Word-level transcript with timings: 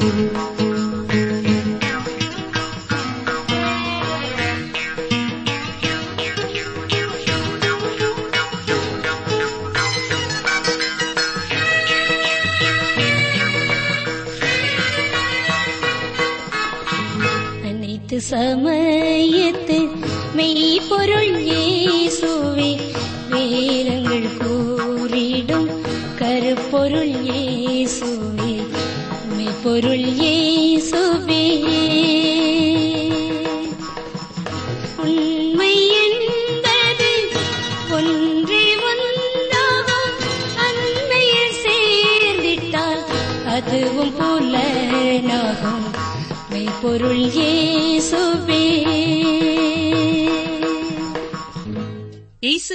thank 0.00 0.58
you 0.58 0.59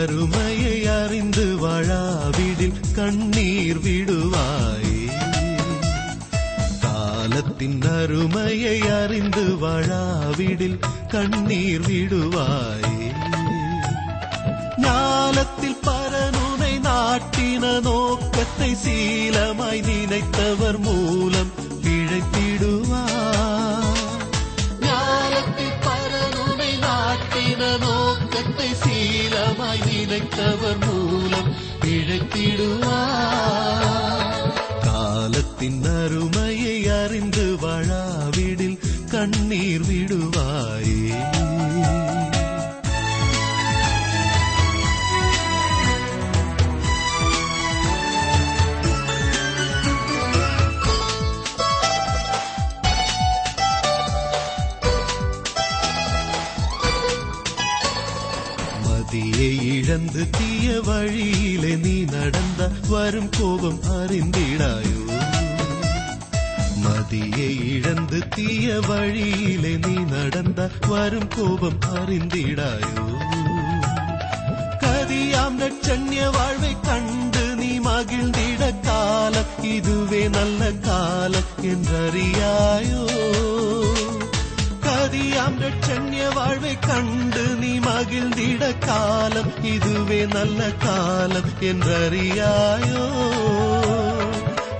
அருமையை 0.00 0.86
அறிந்து 0.86 1.68
வாழாவிடில் 1.68 2.80
கண்ணீர் 2.94 3.78
விடுவாய். 3.78 5.10
காலத்தின் 6.80 7.82
அருமையை 7.82 8.80
அறிந்து 8.80 9.42
வாழாவிடில் 9.42 10.78
கண்ணீர் 11.08 11.80
விடுவாய். 11.80 12.88
ஞானத்தில் 14.76 15.78
பரனுனை 15.82 16.80
நாட்டின 16.80 17.80
நோக்கத்தை 17.80 18.74
சீலமாய் 18.74 19.82
நினைத்தவர் 19.82 20.78
மூலம் 20.78 21.39
நினைத்தவர் 30.12 30.78
மூலம் 30.84 31.50
இழைத்திடுவார் 31.88 32.88
காலத்தின் 34.84 35.78
அருமையை 35.92 36.74
அறிந்து 36.94 37.44
வாழாவிடில் 37.62 38.80
கண்ணீர் 39.12 39.86
பிறந்து 59.90 60.30
தீய 60.30 60.80
வழியிலே 60.80 61.76
நீ 61.76 62.04
நடந்த 62.04 62.70
வரும் 62.88 63.28
கோபம் 63.30 63.80
அறிந்திடாயோ? 63.82 65.00
மதியை 66.84 67.74
இழந்து 67.74 68.28
தீய 68.28 68.80
வழியிலே 68.80 69.76
நீ 69.76 69.94
நடந்த 69.94 70.70
வரும் 70.88 71.28
கோபம் 71.28 71.78
அறிந்திடாயோ? 71.94 73.04
கதியாம் 74.80 75.58
லட்சண்ய 75.58 76.30
வாழ்வை 76.30 76.76
கண்டு 76.82 77.54
நீ 77.54 77.78
மகிழ்ந்திட 77.78 78.80
காலம் 78.80 79.62
இதுவே 79.62 80.28
நல்ல 80.28 80.72
காலம் 80.72 81.50
என்றறியாயோ? 81.62 83.04
கதியாம் 85.10 85.56
லட்சண்ய 85.58 86.34
வாழ்வை 86.34 86.78
கண்டு 86.78 87.42
நீ 87.60 87.78
மகிழ்ந்திட 87.78 88.78
காலம் 88.78 89.64
இதுவே 89.64 90.26
நல்ல 90.26 90.70
காலம் 90.72 91.50
என்றறியாயோ? 91.60 93.04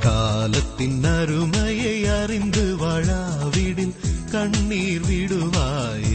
காலத்தின் 0.01 1.05
அருமையை 1.05 2.09
அறிந்து 2.09 2.77
வாழாவிடில் 2.81 3.97
கண்ணீர் 4.31 5.07
விடுவாய்? 5.09 6.09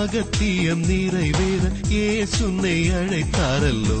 அகத்தியம் 0.00 0.86
நிறைவேற 0.86 1.68
ஏசுன்னை 1.88 2.92
அழைத்தாரல்லோ. 2.92 3.98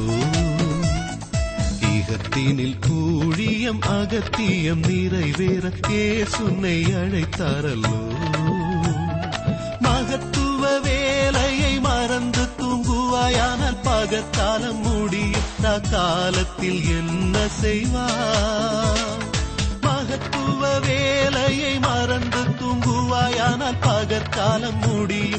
இகத்தினில் 1.80 2.78
கூழியம் 2.88 3.80
அகத்தியம் 3.80 4.80
நிறைவேற 4.80 5.68
ஏசுன்னை 5.88 6.82
அழைத்தாரல்லோ. 6.94 7.98
மகத்துவ 9.80 10.80
வேலையை 10.80 11.80
மறந்து 11.80 12.48
தூங்குவாயானால் 12.58 13.80
பகத்தாலம் 13.82 14.80
முடியும் 14.80 15.82
காலத்தில் 15.90 16.82
என்ன 16.84 17.48
செய்வார்? 17.48 19.29
வேலையை 20.80 21.78
மறந்து 21.78 22.42
தூங்குவாயானால் 22.42 23.80
பகற்காலம் 23.80 24.86
முடியும். 24.86 25.38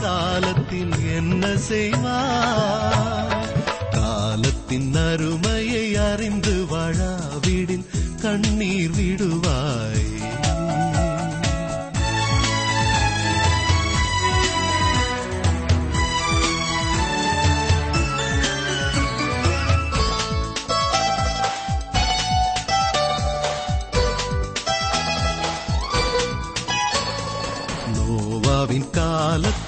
காலத்தில் 0.00 0.92
என்ன 1.14 1.46
செய்வா? 1.68 2.18
காலத்தின் 3.90 4.94
அருமையை 4.94 5.96
அறிந்து 5.96 6.64
வாழாவிடில் 6.70 7.86
கண்ணீர் 8.20 8.90
விடுவாய். 8.90 10.19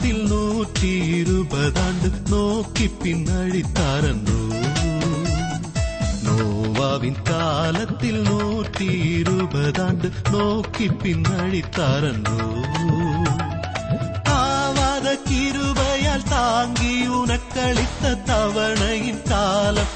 காலத்தில் 0.04 0.30
நூற்றி 0.30 0.88
இருபதாண்டு 1.18 2.08
நோக்கி 2.30 2.86
பின்னழித்தாரன்றோ 3.02 4.38
நோவாவின் 6.26 7.20
காலத்தில் 7.22 8.20
நூற்றி 8.22 8.88
இருபதாண்டு 9.12 10.10
நோக்கி 10.32 10.88
பின்னழித்தாரன்றோ 11.02 12.48
ஆவாத 14.38 15.14
கிருபையால் 15.30 16.28
தாங்கி 16.28 16.94
உனக்களித்த 17.20 18.16
தவணையின் 18.26 19.24
காலம் 19.26 19.92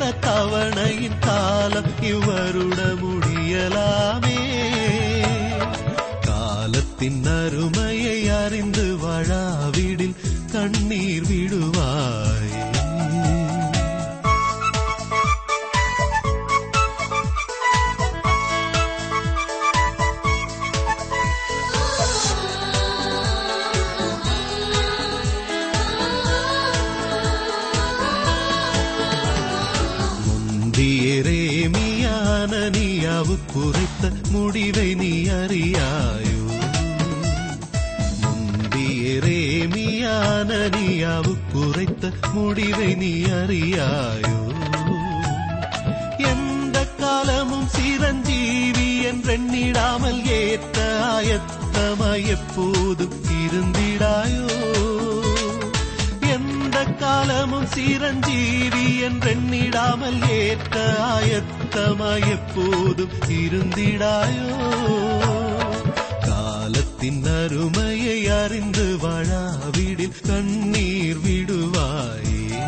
இவருட 0.00 0.14
தவணையின் 0.20 1.18
காலம் 1.20 1.90
இவருட 2.00 2.98
முடியலாமே. 3.02 4.38
காலத்தின் 6.20 7.24
அருமையை 7.24 8.28
அறிந்து 8.28 8.96
வாழாவிடில் 8.96 10.09
நீயாவு 41.80 42.12
முடிவை 42.34 42.94
நீ 42.94 43.22
அறியாயோ? 43.22 44.52
எந்த 46.18 46.86
காலமும் 46.98 47.68
சிரஞ்சீவி 47.68 49.04
என்றெண்ணிடாமல் 49.04 50.22
ஏத்த 50.24 50.78
ஆயத்தமாய் 51.02 52.26
எப்போதும் 52.26 53.22
இருந்திடாயோ? 53.44 54.48
எந்த 56.20 56.84
காலமும் 56.84 57.66
சிரஞ்சீவி 57.66 59.02
என்றெண்ணிடாமல் 59.02 60.20
ஏத்த 60.28 60.76
ஆயத்தமாய் 61.00 62.28
எப்போதும் 62.28 63.18
இருந்திடாயோ? 63.28 64.48
காலத்தின் 67.00 67.32
அருமையை 67.32 68.28
அறிந்து 68.28 68.96
வாழாவிடில் 68.96 70.26
கண்ணீர் 70.26 71.16
விடுவாயே. 71.16 72.60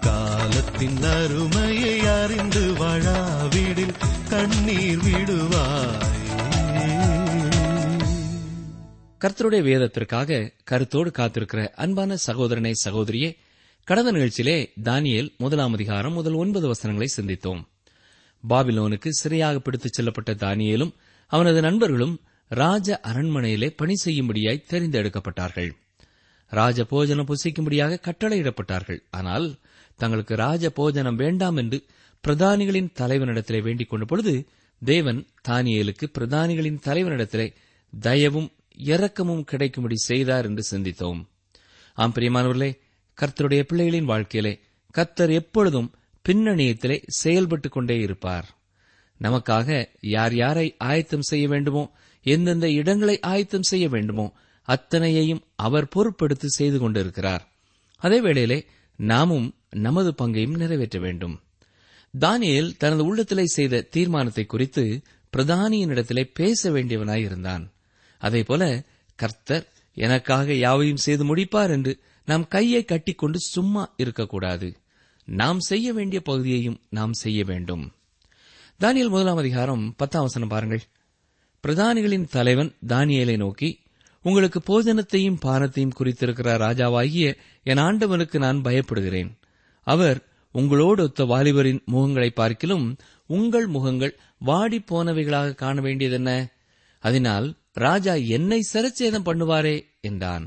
காலத்தின் 0.00 1.02
அருமையை 1.02 2.06
அறிந்து 2.06 2.72
வாழாவிடில் 2.72 3.94
கண்ணீர் 4.28 4.98
விடுவாயே. 4.98 6.06
கர்த்தருடைய 9.20 9.62
வேதத்திற்காக 9.62 10.52
கருத்தோடு 10.64 11.10
காத்திருக்கிற 11.10 11.68
அன்பான 11.68 12.16
சகோதரனை 12.16 12.72
சகோதரியே 12.88 13.36
கடந்த 13.84 14.12
நிகழ்ச்சியிலே 14.12 14.68
தானியல் 14.84 15.36
முதலாம் 15.36 15.72
அதிகாரம் 15.72 16.12
முதல் 16.12 16.34
ஒன்பது 16.34 16.66
வசனங்களை 16.66 17.12
சிந்தித்தோம். 17.16 17.62
பாபிலோனுக்கு 18.48 19.10
சிறையாக 19.24 19.58
பிடித்துச் 19.58 20.00
செல்லப்பட்ட 20.00 20.34
தானியலும் 20.34 20.92
அவனது 21.26 21.60
நண்பர்களும் 21.60 22.20
ராஜ 22.48 23.00
அரண்மனையிலே 23.04 23.68
பணி 23.76 23.94
செய்யும்படியாய் 24.04 24.64
தெரிந்தெடுக்கப்பட்டார்கள். 24.70 25.70
ராஜ 26.46 26.84
போஜனம் 26.84 27.26
புசிக்கும்படியாக 27.26 27.98
கட்டளையிடப்பட்டார்கள். 28.00 29.00
ஆனால் 29.10 29.56
தங்களுக்கு 29.96 30.34
ராஜ 30.36 30.70
போஜனம் 30.70 31.16
வேண்டாம் 31.16 31.56
என்று 31.56 31.84
பிரதானிகளின் 32.28 32.92
தலைவனிடத்திலே 32.98 33.62
வேண்டிக் 33.62 33.88
கொண்ட 33.88 34.04
பொழுது 34.04 34.48
தேவன் 34.84 35.26
தானியலுக்கு 35.48 36.06
பிரதானிகளின் 36.18 36.80
தலைவனிடத்திலே 36.84 37.54
தயவும் 38.00 38.52
இரக்கமும் 38.76 39.44
கிடைக்கும்படி 39.44 39.96
செய்தார் 39.96 40.44
என்று 40.44 40.64
சிந்தித்தோம். 40.70 41.24
ஆம் 41.94 42.12
பிரியமானவர்களே 42.14 42.78
கர்த்தருடைய 43.20 43.62
பிள்ளைகளின் 43.72 44.04
வாழ்க்கையிலே 44.04 44.60
கர்த்தர் 44.90 45.30
எப்பொழுதும் 45.30 45.94
பின்னணியத்திலே 46.28 47.02
செயல்பட்டுக் 47.24 47.70
கொண்டே 47.70 47.98
இருப்பார். 47.98 48.56
நமக்காக 49.20 49.88
யார் 50.00 50.34
யாரை 50.34 50.74
ஆயத்தம் 50.78 51.22
செய்ய 51.22 51.48
வேண்டுமோ 51.48 51.92
எந்தெந்த 52.22 52.70
இடங்களை 52.70 53.20
ஆயத்தம் 53.20 53.62
செய்ய 53.62 53.88
வேண்டுமோ 53.88 54.32
அத்தனையையும் 54.62 55.42
அவர் 55.56 55.88
பொறுப்படுத்தி 55.96 56.46
செய்து 56.46 56.78
கொண்டிருக்கிறார். 56.78 57.52
அதே 57.96 58.20
வேளையிலே 58.20 58.66
நாமும் 58.96 59.54
நமது 59.70 60.14
பங்கையும் 60.14 60.54
நிறைவேற்ற 60.54 60.98
வேண்டும். 60.98 61.40
தானியல் 62.20 62.76
தனது 62.76 63.04
உள்ளத்திலே 63.04 63.46
செய்த 63.46 63.80
தீர்மானத்தை 63.80 64.46
குறித்து 64.46 65.00
பிரதானியினிடத்திலே 65.36 66.30
பேச 66.34 66.70
வேண்டியவனாய் 66.70 67.24
இருந்தான். 67.24 67.72
அதேபோல 68.18 68.82
கர்த்தர் 69.14 69.72
எனக்காக 69.94 70.54
யாவையும் 70.54 70.96
செய்து 70.96 71.36
முடிப்பார் 71.36 71.70
என்று 71.70 71.98
நாம் 72.26 72.48
கையை 72.48 72.84
கட்டிக்கொண்டு 72.84 73.38
சும்மா 73.38 73.94
இருக்கக்கூடாது. 73.96 74.76
நாம் 75.24 75.60
செய்ய 75.60 75.92
வேண்டிய 75.92 76.22
பகுதியையும் 76.22 76.80
நாம் 76.88 77.12
செய்ய 77.12 77.44
வேண்டும். 77.44 77.92
தானியல் 78.80 79.08
முதலாம் 79.08 79.36
அதிகாரம் 79.36 79.94
பத்தாம் 79.96 80.22
வசனம் 80.22 80.48
பாருங்கள். 80.48 80.82
பிரதானிகளின் 81.66 82.28
தலைவன் 82.28 82.72
தானியலை 82.86 83.36
நோக்கி 83.36 83.80
உங்களுக்கு 84.24 84.60
போஜனத்தையும் 84.60 85.40
பானத்தையும் 85.42 85.96
குறித்திருக்கிற 85.98 86.48
ராஜாவாகிய 86.58 87.36
என் 87.62 87.76
ஆண்டவனுக்கு 87.76 88.38
நான் 88.38 88.62
பயப்படுகிறேன். 88.62 89.30
அவர் 89.86 90.18
உங்களோடு 90.54 91.02
ஒத்த 91.02 91.24
வாலிபரின் 91.24 91.80
முகங்களை 91.92 92.28
பார்க்கிலும் 92.30 92.96
உங்கள் 93.26 93.66
முகங்கள் 93.66 94.18
வாடி 94.38 94.78
போனவைகளாக 94.78 95.54
காண 95.54 95.80
வேண்டியதென்ன? 95.80 96.30
அதனால் 96.98 97.56
ராஜா 97.72 98.14
என்னை 98.14 98.60
சிரச்சேதம் 98.72 99.26
பண்ணுவாரே 99.28 99.76
என்றான். 100.00 100.46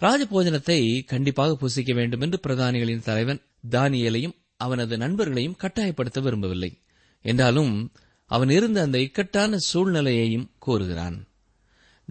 ராஜபோஜனத்தை 0.00 1.04
கண்டிப்பாக 1.04 1.56
புசிக்க 1.56 1.94
வேண்டும் 1.94 2.20
என்று 2.20 2.40
பிரதானிகளின் 2.48 3.02
தலைவன் 3.02 3.40
தானியலையும் 3.70 4.36
அவனது 4.56 4.96
நண்பர்களையும் 4.96 5.58
கட்டாயப்படுத்த 5.58 6.20
விரும்பவில்லை. 6.20 6.82
என்றாலும் 7.24 7.72
அவன் 8.30 8.48
இருந்த 8.48 8.80
அந்த 8.80 8.98
இக்கட்டான 8.98 9.56
சூழ்நிலையையும் 9.58 10.50
கூறுகிறான். 10.58 11.26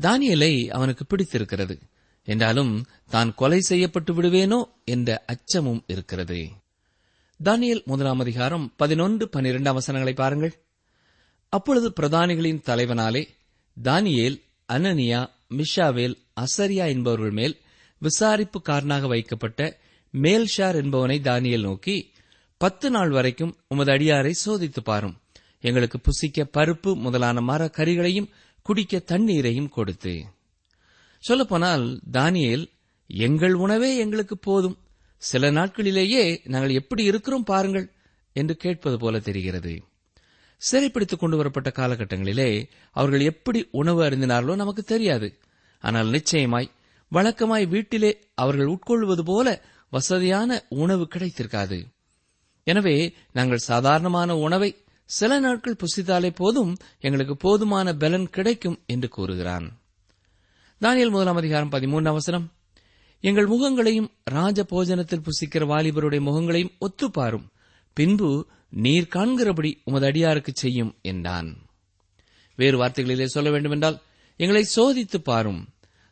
தானியலை 0.02 0.68
அவனுக்கு 0.68 1.06
பிடித்திருக்கிறது. 1.06 1.80
என்றாலும் 2.24 2.86
தான் 3.10 3.36
கொலை 3.36 3.60
செய்யப்பட்டு 3.60 4.14
விடுவேனோ? 4.14 4.64
என்ற 4.86 5.24
அச்சமும் 5.28 5.84
இருக்கிறது. 5.88 6.50
தானியல் 7.44 7.84
முதலாம் 7.84 8.20
அதிகாரம் 8.20 8.74
பதினொன்று 8.76 9.30
பனிரெண்டாம் 9.34 9.74
வசனங்களை 9.74 10.14
பாருங்கள். 10.14 10.54
அப்பொழுது 11.50 11.94
பிரதானிகளின் 12.02 12.62
தலைவனாலே 12.62 13.28
தானியேல் 13.84 14.42
அனனியா 14.74 15.30
மிஷாவேல் 15.50 16.16
அசரியா 16.42 16.88
என்பவர்கள் 16.88 17.32
மேல் 17.32 17.60
விசாரிப்புக்காரனாக 18.02 19.08
வைக்கப்பட்ட 19.08 19.80
மேல்ஷார் 20.12 20.76
என்பவனை 20.84 21.22
தானியல் 21.22 21.62
நோக்கி 21.62 22.12
பத்து 22.58 22.90
நாள் 22.90 23.10
வரைக்கும் 23.10 23.58
உமது 23.68 23.92
அடியாரை 23.92 24.34
சோதித்து 24.46 24.80
பாரும். 24.84 25.18
எங்களுக்கு 25.60 26.00
புசிக்க 26.00 26.48
பருப்பு 26.54 26.96
முதலான 26.96 27.42
மர 27.42 27.72
கறிகளையும் 27.78 28.30
குடிக்க 28.62 29.00
தண்ணீரையும் 29.00 29.70
கொடுத்து. 29.70 30.26
சொல்லப்போனால் 31.20 32.00
தானியல் 32.12 32.66
எங்கள் 33.08 33.54
உணவே 33.54 33.98
எங்களுக்கு 33.98 34.38
போதும். 34.38 34.78
சில 35.18 35.52
நாட்களிலேயே 35.52 36.40
நாங்கள் 36.44 36.70
எப்படி 36.70 37.04
இருக்கிறோம் 37.04 37.44
பாருங்கள் 37.44 37.92
என்று 38.34 38.56
கேட்பது 38.56 38.98
போல 38.98 39.20
தெரிகிறது. 39.20 39.84
சிறைப்பிடித்துக் 40.58 41.20
கொண்டு 41.20 41.38
வரப்பட்ட 41.38 41.72
காலகட்டங்களிலே 41.76 42.70
அவர்கள் 42.92 43.20
எப்படி 43.20 43.68
உணவு 43.72 44.04
அருந்தினார்களோ 44.04 44.56
நமக்கு 44.56 44.84
தெரியாது. 44.84 45.38
ஆனால் 45.80 46.08
நிச்சயமாய் 46.08 46.72
வழக்கமாய் 47.12 47.68
வீட்டிலே 47.68 48.20
அவர்கள் 48.34 48.66
உட்கொள்வது 48.66 49.24
போல 49.24 49.62
வசதியான 49.90 50.64
உணவு 50.70 51.08
கிடைத்திருக்காது. 51.16 51.86
எனவே 52.64 53.14
நாங்கள் 53.32 53.58
சாதாரணமான 53.58 54.38
உணவை 54.38 54.76
சில 55.12 55.40
நாட்கள் 55.40 55.76
புசித்தாலே 55.76 56.36
போதும் 56.36 56.78
எங்களுக்கு 57.00 57.38
போதுமான 57.38 57.94
பலன் 57.94 58.30
கிடைக்கும் 58.30 58.80
என்று 58.86 59.10
கூறுகிறான். 59.10 59.80
தானியல் 60.82 61.10
முதலாம் 61.10 61.36
அதிகாரம் 61.36 61.70
பதிமூன்று 61.70 62.10
அவசரம் 62.10 62.52
எங்கள் 63.20 63.48
முகங்களையும் 63.48 64.12
ராஜ 64.24 64.64
போஜனத்தில் 64.64 65.24
புசிக்கிற 65.24 65.66
வாலிபருடைய 65.66 66.22
முகங்களையும் 66.22 66.76
ஒத்துப்பாரும். 66.80 67.46
பின்பு 67.94 68.48
நீர் 68.70 69.08
காண்கிறபடி 69.16 69.82
உமது 69.84 70.08
அடியாருக்கு 70.08 70.48
செய்யும் 70.54 70.96
என்றான். 71.02 71.58
வேறு 72.56 72.86
வார்த்தைகளிலே 72.86 73.26
சொல்ல 73.26 73.52
வேண்டுமென்றால் 73.52 74.02
எங்களை 74.38 74.68
சோதித்து 74.76 75.18
பாரும். 75.18 75.68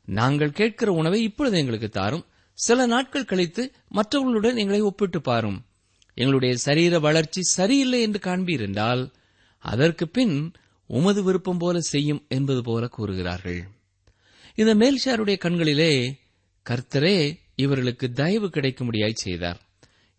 நாங்கள் 0.05 0.51
கேட்கிற 0.51 0.91
உணவை 0.91 1.23
இப்பொழுது 1.23 1.57
எங்களுக்கு 1.57 1.89
தாரும். 1.89 2.25
சில 2.53 2.85
நாட்கள் 2.85 3.25
கழித்து 3.25 3.71
மற்றவர்களுடன் 3.87 4.57
எங்களை 4.57 4.81
ஒப்பிட்டு 4.81 5.21
பாரும். 5.21 5.65
எங்களுடைய 6.17 6.53
சரீர 6.57 6.99
வளர்ச்சி 6.99 7.41
சரியில்லை 7.41 8.01
என்று 8.01 8.19
காண்பீர் 8.19 8.59
என்றால் 8.59 9.03
அதற்கு 9.63 10.07
பின் 10.07 10.35
உமது 10.89 11.23
விருப்பம் 11.23 11.57
போல 11.57 11.79
செய்யும் 11.79 12.25
என்பது 12.27 12.61
போல 12.61 12.87
கூறுகிறார்கள். 12.87 13.61
இந்த 14.55 14.75
மேல்ஷாருடைய 14.75 15.37
கண்களிலே 15.37 15.91
கர்த்தரே 16.65 17.17
இவர்களுக்கு 17.55 18.11
தயவு 18.11 18.47
கிடைக்கும்படியாய் 18.47 19.23
செய்தார். 19.23 19.59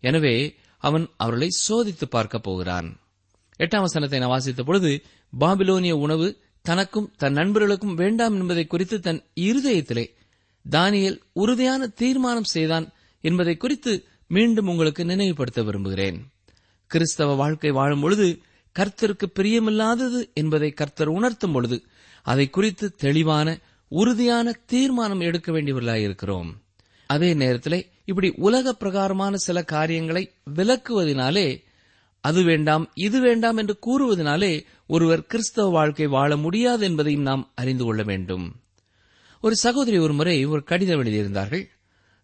எனவே 0.03 0.35
அவன் 0.77 1.05
அவர்களை 1.17 1.49
சோதித்து 1.67 2.05
பார்க்கப் 2.09 2.43
போகிறான். 2.43 2.89
எட்டாம் 3.59 3.79
வசனத்தை 3.79 4.19
நான் 4.19 4.29
வாசித்த 4.29 4.63
பொழுது 4.63 4.91
பாபிலோனிய 5.39 5.91
உணவு 5.91 6.27
தனக்கும் 6.65 7.11
தன் 7.17 7.33
நண்பர்களுக்கும் 7.33 7.93
வேண்டாம் 7.93 8.35
என்பதை 8.39 8.65
குறித்து 8.67 8.99
தன் 8.99 9.19
இருதயத்திலே 9.39 10.05
தானியல் 10.65 11.17
உறுதியான 11.33 11.87
தீர்மானம் 11.87 12.49
செய்தான் 12.53 12.85
என்பதை 13.23 13.57
குறித்து 13.57 13.93
மீண்டும் 14.31 14.67
உங்களுக்கு 14.67 15.05
நினைவுபடுத்த 15.05 15.63
விரும்புகிறேன். 15.63 16.27
கிறிஸ்தவ 16.87 17.33
வாழ்க்கை 17.33 17.71
வாழும் 17.71 18.01
பொழுது 18.01 18.41
கர்த்தருக்கு 18.79 19.25
பிரியமில்லாதது 19.39 20.33
என்பதை 20.33 20.71
கர்த்தர் 20.71 21.07
உணர்த்தும் 21.07 21.51
பொழுது 21.51 21.83
அதை 22.23 22.49
குறித்து 22.49 22.95
தெளிவான 22.95 23.59
உறுதியான 23.87 24.51
தீர்மானம் 24.65 25.19
எடுக்க 25.19 25.51
வேண்டியவர்களாயிருக்கிறோம் 25.51 26.53
அதே 27.05 27.33
நேரத்திலே 27.33 27.89
இப்படி 28.05 28.33
உலக 28.35 28.73
பிரகாரமான 28.73 29.37
சில 29.37 29.63
காரியங்களை 29.63 30.33
விலக்குவதனாலே 30.55 31.63
அது 32.19 32.43
வேண்டாம் 32.43 32.91
இது 32.93 33.21
வேண்டாம் 33.21 33.57
என்று 33.57 33.79
கூறுவதனாலே 33.85 34.63
ஒருவர் 34.87 35.25
கிறிஸ்தவ 35.25 35.69
வாழ்க்கை 35.69 36.07
வாழ 36.07 36.37
முடியாது 36.37 36.85
என்பதையும் 36.85 37.21
நாம் 37.21 37.51
அறிந்து 37.55 37.83
கொள்ள 37.83 38.03
வேண்டும். 38.03 38.55
ஒரு 39.41 39.55
சகோதரி 39.55 39.97
ஒரு 39.97 40.13
முறை 40.13 40.45
ஒரு 40.45 40.63
கடிதம் 40.63 41.03
எழுதியிருந்தார்கள். 41.03 41.65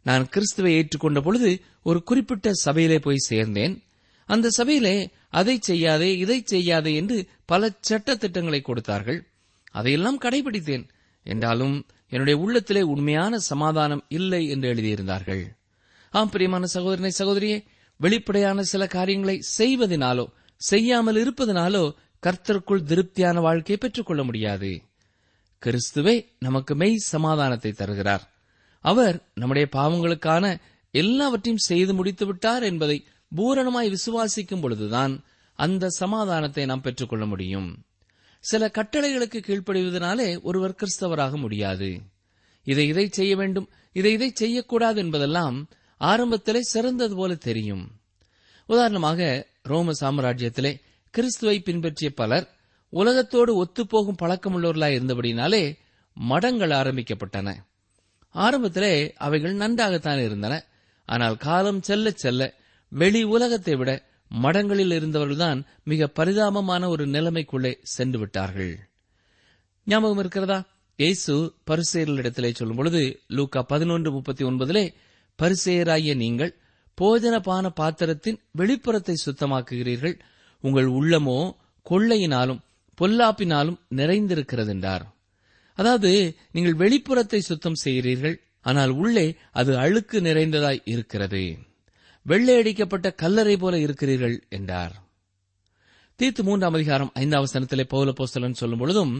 நான் 0.05 0.29
கிறிஸ்துவை 0.29 0.71
ஏற்றுக்கொண்ட 0.75 1.21
பொழுது 1.21 1.51
ஒரு 1.83 2.03
குறிப்பிட்ட 2.03 2.53
சபையிலே 2.53 3.00
போய் 3.00 3.27
சேர்ந்தேன். 3.29 3.83
அந்த 4.25 4.50
சபையிலே 4.50 5.09
அதை 5.29 5.57
செய்யாதே 5.62 6.17
இதை 6.17 6.41
செய்யாதே 6.45 6.95
என்று 6.95 7.17
பல 7.45 7.69
சட்ட 7.79 8.15
திட்டங்களை 8.15 8.62
கொடுத்தார்கள். 8.62 9.19
அதையெல்லாம் 9.71 10.21
கடைபிடித்தேன். 10.21 10.85
என்றாலும் 11.24 11.85
என்னுடைய 12.09 12.39
உள்ளத்திலே 12.39 12.81
உண்மையான 12.81 13.39
சமாதானம் 13.39 14.05
இல்லை 14.07 14.47
என்று 14.47 14.74
எழுதியிருந்தார்கள். 14.74 15.43
ஆம் 16.09 16.29
பிரியமான 16.29 16.65
சகோதரனை 16.65 17.12
சகோதரியே 17.17 17.57
வெளிப்படையான 18.00 18.63
சில 18.63 18.88
காரியங்களை 18.88 19.41
செய்வதனாலோ 19.57 20.25
செய்யாமல் 20.62 21.19
இருப்பதனாலோ 21.24 21.83
கர்த்தருக்குள் 22.24 22.83
திருப்தியான 22.83 23.39
வாழ்க்கையை 23.39 23.77
பெற்றுக்கொள்ள 23.77 24.24
முடியாது. 24.24 24.71
கிறிஸ்துவே 25.62 26.15
நமக்கு 26.39 26.75
மெய் 26.75 26.95
சமாதானத்தை 26.95 27.71
தருகிறார். 27.71 28.25
அவர் 28.92 29.18
நம்முடைய 29.34 29.68
பாவங்களுக்கான 29.72 30.46
எல்லாவற்றையும் 30.92 31.65
செய்து 31.70 31.94
முடித்து 31.94 32.25
விட்டார் 32.25 32.63
என்பதை 32.63 32.98
பூரணமாய் 33.36 33.94
விசுவாசிக்கும் 33.96 34.62
பொழுதுதான் 34.62 35.13
அந்த 35.60 35.89
சமாதானத்தை 35.89 36.65
நாம் 36.65 36.82
பெற்றுக்கொள்ள 36.82 37.25
முடியும். 37.25 37.70
சில 38.39 38.72
கட்டளைகளுக்கு 38.74 39.39
கீழ்ப்படிவதனாலே 39.39 40.42
ஒருவர் 40.42 40.77
கிறிஸ்தவராக 40.80 41.36
முடியாது. 41.36 41.89
இதை 42.63 42.88
இதை 42.88 43.06
செய்ய 43.12 43.36
வேண்டும் 43.36 43.70
இதை 43.94 44.12
இதை 44.12 44.30
செய்யக்கூடாது 44.34 45.00
என்பதெல்லாம் 45.01 45.58
ஆரம்பத்திலே 46.00 46.60
சிறந்தது 46.60 47.15
போல 47.15 47.36
தெரியும். 47.36 47.86
உதாரணமாக 48.70 49.48
ரோம 49.63 49.92
சாம்ராஜ்யத்திலே 50.01 50.72
கிறிஸ்துவை 51.13 51.60
பின்பற்றிய 51.60 52.10
பலர் 52.15 52.48
உலகத்தோடு 52.89 53.51
ஒத்துப்போகும் 53.63 54.22
பழக்கமுள்ளவர்களாய் 54.22 54.98
இருந்தபடினாலே 55.00 55.63
மடங்கள் 56.18 56.74
ஆரம்பிக்கப்பட்டன. 56.82 57.50
ஆரம்பத்திலே 58.36 58.94
அவைகள் 59.15 59.54
நன்றாகத்தான் 59.54 60.22
இருந்தன. 60.24 60.54
ஆனால் 61.06 61.38
காலம் 61.38 61.82
செல்ல 61.82 62.12
செல்ல 62.12 62.54
வெளி 62.89 63.24
உலகத்தை 63.24 63.75
விட 63.75 63.92
மடங்களில் 64.32 64.94
இருந்தவர்கள்தான் 65.00 65.60
மிக 65.84 66.08
பரிதாபமான 66.08 66.88
ஒரு 66.89 67.06
நிலைமைக்குள்ளே 67.06 67.77
சென்று 67.82 68.20
விட்டார்கள். 68.20 68.74
ஞாபகம் 69.84 70.18
இருக்கிறதா? 70.18 70.63
இயேசு 70.96 71.34
பரிசேயர்களிடத்திலே 71.70 72.54
சொல்லும் 72.54 72.75
பொழுது 72.75 73.01
லூக்கா 73.27 73.62
பதினொன்று 73.62 74.12
முப்பத்தி 74.12 74.44
ஒன்பதிலே 74.46 74.94
பரிசேயராகிய 75.39 76.15
நீங்கள் 76.15 76.56
போஜனபான 77.01 77.70
பாத்திரத்தின் 77.70 78.39
வெளிப்புறத்தை 78.58 79.15
சுத்தமாக்குகிறீர்கள். 79.25 80.15
உங்கள் 80.63 80.86
உள்ளமோ 80.86 81.39
கொள்ளையினாலும் 81.86 82.62
பொல்லாப்பினாலும் 82.98 83.80
நிறைந்திருக்கிறது 83.96 84.68
என்றார் 84.68 85.06
அதாவது 85.77 86.12
நீங்கள் 86.51 86.79
வெளிப்புறத்தை 86.82 87.39
சுத்தம் 87.41 87.82
செய்கிறீர்கள் 87.86 88.36
ஆனால் 88.62 88.89
உள்ளே 88.89 89.25
அது 89.51 89.72
அழுக்கு 89.77 90.17
நிறைந்ததாய் 90.22 90.86
இருக்கிறது. 90.86 91.44
வெள்ளை 92.25 92.53
அடிக்கப்பட்ட 92.58 93.08
கல்லறை 93.13 93.55
போல 93.58 93.79
இருக்கிறீர்கள் 93.79 94.38
என்றார். 94.50 94.96
தீத்து 96.20 96.41
மூன்றாம் 96.44 96.74
அதிகாரம் 96.74 97.12
ஐந்தாவது 97.13 97.51
சனத்திலே 97.53 97.86
பௌல 97.89 98.12
போஸ்தலன் 98.12 98.60
சொல்லும் 98.60 98.79
பொழுதும் 98.79 99.13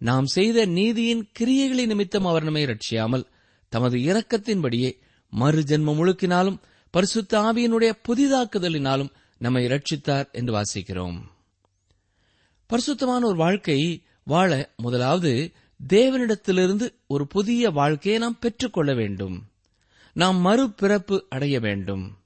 நாம் 0.00 0.26
செய்த 0.26 0.66
நீதியின் 0.66 1.24
கிரியைகளின் 1.38 1.86
நிமித்தம் 1.86 2.24
அவர் 2.24 2.42
நம்மை 2.42 2.64
ரட்சியாமல் 2.64 3.28
தமது 3.72 3.96
இரக்கத்தின்படியே 3.98 4.90
மறு 5.32 5.60
ஜென்மம் 5.62 5.98
முழுக்கினாலும் 6.00 6.60
பரிசுத்த 6.94 7.32
ஆவியினுடைய 7.40 7.90
புதிதாக்குதலினாலும் 8.08 9.12
நம்மை 9.40 9.62
ரட்சித்தார் 9.66 10.30
என்று 10.30 10.52
வாசிக்கிறோம். 10.52 11.18
பரிசுத்தமான 12.70 13.26
ஒரு 13.26 13.36
வாழ்க்கை 13.36 13.78
வாழ 14.24 14.50
முதலாவது 14.76 15.32
தேவனிடத்திலிருந்து 15.88 16.88
ஒரு 17.06 17.26
புதிய 17.26 17.70
வாழ்க்கையை 17.70 18.20
நாம் 18.20 18.38
பெற்றுக்கொள்ள 18.38 18.94
வேண்டும். 18.94 19.46
நாம் 20.12 20.46
மறுபிறப்பு 20.46 21.20
அடைய 21.28 21.60
வேண்டும். 21.60 22.18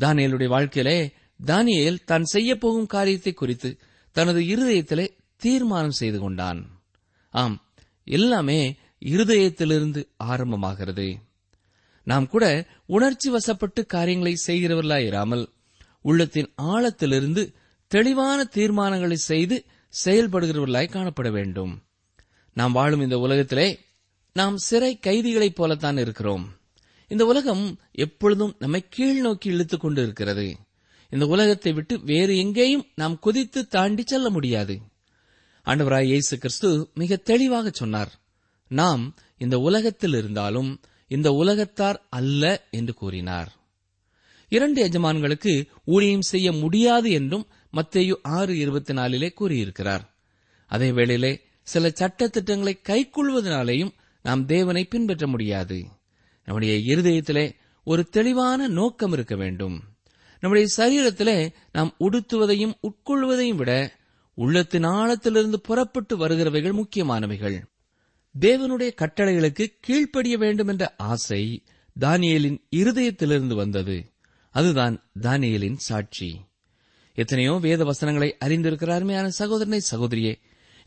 தானியலுடைய 0.00 0.46
வாழ்க்கையிலே 0.46 1.12
தானியேல் 1.46 2.04
தான் 2.04 2.24
செய்யப் 2.24 2.60
போகும் 2.60 2.86
காரியத்தை 2.86 3.32
குறித்து 3.32 3.78
தனது 4.12 4.40
இருதயத்திலே 4.40 5.08
தீர்மானம் 5.36 5.90
செய்து 5.90 6.18
கொண்டான். 6.18 6.80
ஆம் 7.30 7.62
எல்லாமே 8.04 8.76
இருதயத்திலிருந்து 9.00 10.08
ஆரம்பமாகிறது. 10.24 11.14
நாம் 12.04 12.28
கூட 12.28 12.66
உணர்ச்சி 12.86 13.30
வசப்பட்டு 13.30 13.86
காரியங்களை 13.86 14.36
செய்கிறவர்களாயிராமல் 14.46 15.46
உள்ளத்தின் 16.00 16.52
ஆழத்திலிருந்து 16.62 17.54
தெளிவான 17.86 18.48
தீர்மானங்களை 18.54 19.12
செய்து 19.12 19.64
செயல்படுகிறவர்களாய் 20.04 20.88
காணப்பட 20.88 21.30
வேண்டும். 21.30 21.82
நாம் 22.54 22.72
வாழும் 22.72 23.00
இந்த 23.00 23.18
உலகத்திலே 23.18 23.78
நாம் 24.32 24.56
சிறை 24.56 24.98
கைதிகளைப் 25.06 25.54
போலத்தான் 25.54 25.96
இருக்கிறோம். 25.96 26.56
இந்த 27.08 27.26
உலகம் 27.26 27.78
எப்பொழுதும் 27.92 28.56
நம்மை 28.58 28.84
கீழ் 28.88 29.20
நோக்கி 29.20 29.48
இழுத்துக் 29.48 29.80
கொண்டு 29.80 30.02
இருக்கிறது 30.02 30.56
இந்த 31.10 31.26
உலகத்தை 31.26 31.72
விட்டு 31.72 32.00
வேறு 32.00 32.36
எங்கேயும் 32.36 32.86
நாம் 32.94 33.18
குதித்து 33.18 33.66
தாண்டி 33.66 34.02
செல்ல 34.06 34.30
முடியாது. 34.30 34.80
ஆண்டவராய் 35.64 36.04
இயேசு 36.04 36.38
கிறிஸ்து 36.38 36.90
மிக 36.94 37.16
தெளிவாக 37.16 37.70
சொன்னார். 37.70 38.12
நாம் 38.68 39.14
இந்த 39.38 39.58
உலகத்தில் 39.58 40.14
இருந்தாலும் 40.14 40.80
இந்த 41.06 41.30
உலகத்தார் 41.30 42.06
அல்ல 42.10 42.68
என்று 42.70 42.94
கூறினார். 42.94 43.52
இரண்டு 44.48 44.88
எஜமான்களுக்கு 44.88 45.66
ஊழியம் 45.84 46.22
செய்ய 46.22 46.52
முடியாது 46.52 47.10
என்றும் 47.10 47.46
மத்தேயு 47.72 48.14
ஆறு 48.22 48.58
இருபத்தி 48.58 48.92
நாலிலே 48.92 49.32
கூறியிருக்கிறார். 49.32 50.14
அதே 50.66 50.92
வேளையிலே 50.92 51.40
சில 51.68 51.90
சட்ட 51.90 52.28
திட்டங்களை 52.28 52.80
கைக்கொள்வதனாலேயும் 52.88 53.92
நாம் 54.22 54.46
தேவனை 54.46 54.84
பின்பற்ற 54.84 55.26
முடியாது. 55.26 55.84
நம்முடைய 56.44 56.96
இருதயத்திலே 56.96 57.52
ஒரு 57.84 58.08
தெளிவான 58.08 58.68
நோக்கம் 58.68 59.12
இருக்க 59.12 59.36
வேண்டும். 59.36 59.82
நம்முடைய 60.40 60.68
சரீரத்திலே 60.76 61.52
நாம் 61.72 61.96
உடுத்துவதையும் 62.00 62.72
உட்கொள்வதையும் 62.80 63.54
விட 63.54 63.96
உள்ளத்தின் 64.34 64.84
ஆழத்திலிருந்து 64.84 65.56
புறப்பட்டு 65.56 66.16
வருகிறவைகள் 66.16 66.82
முக்கியமானவைகள். 66.82 67.62
தேவனுடைய 68.40 68.90
கட்டளைகளுக்கு 68.94 69.66
கீழ்ப்படிய 69.80 70.38
வேண்டும் 70.38 70.68
என்ற 70.68 70.94
ஆசை 70.96 71.64
தானியலின் 72.00 72.58
இருதயத்திலிருந்து 72.76 73.54
வந்தது. 73.54 74.12
அதுதான் 74.50 75.10
தானியலின் 75.20 75.76
சாட்சி. 75.76 76.40
எத்தனையோ 77.14 77.58
வேத 77.60 77.84
வசனங்களை 77.84 78.36
அறிந்திருக்கிற 78.44 78.90
அருமையான 78.90 79.28
சகோதரனை 79.28 79.80
சகோதரியே. 79.90 80.34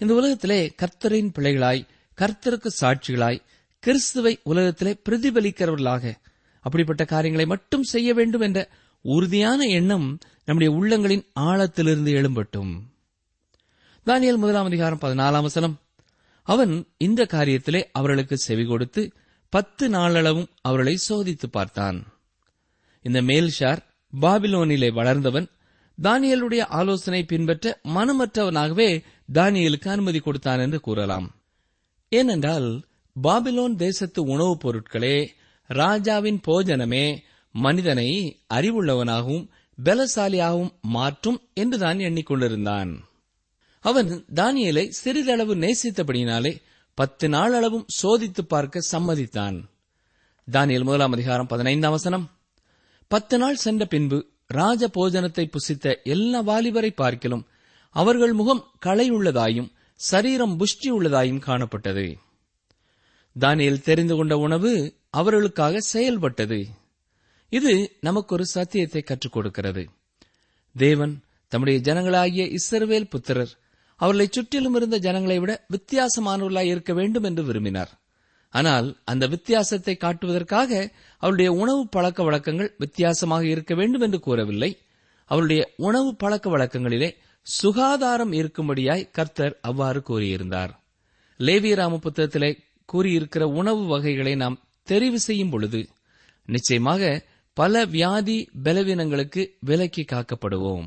இந்த 0.02 0.14
உலகத்திலே 0.14 0.76
கர்த்தரின் 0.82 1.32
பிள்ளைகளாய் 1.36 1.88
கர்த்தருக்கு 2.18 2.68
சாட்சிகளாய் 2.82 3.42
கிறிஸ்துவை 3.80 4.40
உலகத்திலே 4.44 4.98
பிரதிபலிக்கிறவர்களாக 5.10 6.14
அப்படிப்பட்ட 6.60 7.06
காரியங்களை 7.06 7.46
மட்டும் 7.46 7.84
செய்ய 7.84 8.14
வேண்டும் 8.14 8.42
என்ற 8.42 8.70
உறுதியான 9.02 9.66
எண்ணம் 9.66 10.20
நம்முடைய 10.46 10.74
உள்ளங்களின் 10.74 11.24
ஆழத்திலிருந்து 11.40 12.12
எழும்பட்டும். 12.20 12.72
தானியல் 14.06 14.38
முதலாம் 14.38 14.66
அதிகாரம் 14.66 15.00
பதினாலாம் 15.00 15.42
வசனம். 15.42 15.80
அவன் 16.44 16.88
இந்த 16.98 17.28
காரியத்திலே 17.32 17.84
அவர்களுக்கு 17.92 18.38
செவி 18.38 18.66
கொடுத்து 18.66 19.12
பத்து 19.50 19.90
நாளளவும் 19.90 20.50
அவர்களை 20.62 20.98
சோதித்து 21.10 21.48
பார்த்தான். 21.52 22.08
இந்த 23.02 23.22
மேல்ஷார் 23.22 23.78
பாபிலோனிலே 24.22 24.94
வளர்ந்தவன் 24.94 25.48
தானியலுடைய 26.02 26.60
ஆலோசனை 26.60 27.24
பின்பற்ற 27.24 27.80
மனமற்றவனாகவே 27.84 29.04
தானியலுக்கு 29.34 29.90
அனுமதி 29.90 30.20
கொடுத்தான் 30.20 30.60
என்று 30.60 30.80
கூறலாம். 30.80 31.36
ஏனென்றால் 32.10 32.84
பாபிலோன் 33.24 33.76
தேசத்து 33.76 34.24
உணவுப் 34.24 34.68
பொருட்களே 34.68 35.28
ராஜாவின் 35.68 36.42
போஜனமே 36.48 37.18
மனிதனை 37.52 38.40
அறிவுள்ளவனாகவும் 38.54 39.48
பலசாலியாகவும் 39.84 40.72
மாற்றும் 40.82 41.42
என்றுதான் 41.54 41.98
எண்ணிக்கொண்டிருந்தான். 41.98 42.98
அவன் 43.80 44.26
தானியலை 44.36 44.88
சிறிதளவு 44.88 45.56
நேசித்தபடியினாலே 45.56 46.62
பத்து 46.94 47.30
நாள் 47.30 47.54
அளவும் 47.54 47.86
சோதித்து 48.04 48.42
பார்க்க 48.48 48.80
சம்மதித்தான். 48.92 49.64
தானியல் 50.52 50.84
முதலாம் 50.84 51.12
அதிகாரம் 51.12 51.48
பதினைந்தாம் 51.48 51.92
வசனம். 51.92 52.32
பத்து 53.08 53.38
நாள் 53.38 53.56
சென்ற 53.56 53.86
பின்பு 53.86 54.28
ராஜ 54.48 54.88
போஜனத்தை 54.88 55.46
புசித்த 55.46 56.02
எல்லா 56.04 56.44
வாலிபரை 56.44 56.90
பார்க்கிலும் 56.90 57.46
அவர்கள் 57.96 58.34
முகம் 58.34 58.64
களையுள்ளதாயும் 58.86 59.70
சரீரம் 59.96 60.60
புஷ்டி 60.60 60.90
உள்ளதாயும் 60.90 61.44
காணப்பட்டது. 61.46 62.06
தானியல் 63.40 63.82
தெரிந்து 63.82 64.16
கொண்ட 64.16 64.38
உணவு 64.38 64.72
அவர்களுக்காக 65.10 65.80
செயல்பட்டது. 65.80 66.68
இது 67.50 67.98
நமக்கு 68.02 68.36
ஒரு 68.36 68.46
சத்தியத்தை 68.46 69.02
கற்றுக் 69.02 69.32
கொடுக்கிறது. 69.32 69.90
தேவன் 70.76 71.24
தம்முடைய 71.48 71.80
ஜனங்களாகிய 71.80 72.56
இஸ்ரவேல் 72.58 73.10
புத்திரர் 73.10 73.52
அவர்களை 73.96 74.28
சுற்றிலும் 74.32 74.76
இருந்த 74.76 74.98
ஜனங்களை 74.98 75.40
விட 75.40 75.66
வித்தியாசமானவர்களாய் 75.70 76.72
இருக்க 76.74 76.94
வேண்டும் 76.94 77.24
என்று 77.24 77.44
விரும்பினார். 77.44 77.92
ஆனால் 78.50 78.88
அந்த 79.04 79.28
வித்தியாசத்தை 79.28 79.96
காட்டுவதற்காக 79.96 80.92
அவருடைய 81.18 81.52
உணவு 81.52 81.88
பழக்க 81.88 82.24
வழக்கங்கள் 82.24 82.76
வித்தியாசமாக 82.78 83.46
இருக்க 83.46 83.76
வேண்டும் 83.76 84.02
என்று 84.02 84.20
கூறவில்லை. 84.20 84.78
அவருடைய 85.26 85.74
உணவு 85.76 86.16
பழக்க 86.16 86.58
வழக்கங்களிலே 86.58 87.16
சுகாதாரம் 87.48 88.32
இருக்கும்படியாய் 88.32 89.10
கர்த்தர் 89.12 89.56
அவ்வாறு 89.62 90.00
கூறியிருந்தார். 90.10 90.72
லேவியராம 91.40 92.00
புத்தகத்திலே 92.06 92.52
கூறியிருக்கிற 92.90 93.44
உணவு 93.54 93.84
வகைகளை 93.86 94.34
நாம் 94.36 94.58
தெரிவு 94.88 95.20
செய்யும் 95.20 95.50
பொழுது 95.50 95.82
நிச்சயமாக 96.48 97.02
பல 97.58 97.86
வியாதி 97.86 98.38
பலவீனங்களுக்கு 98.64 99.42
விலக்கி 99.60 100.04
காக்கப்படுவோம். 100.12 100.86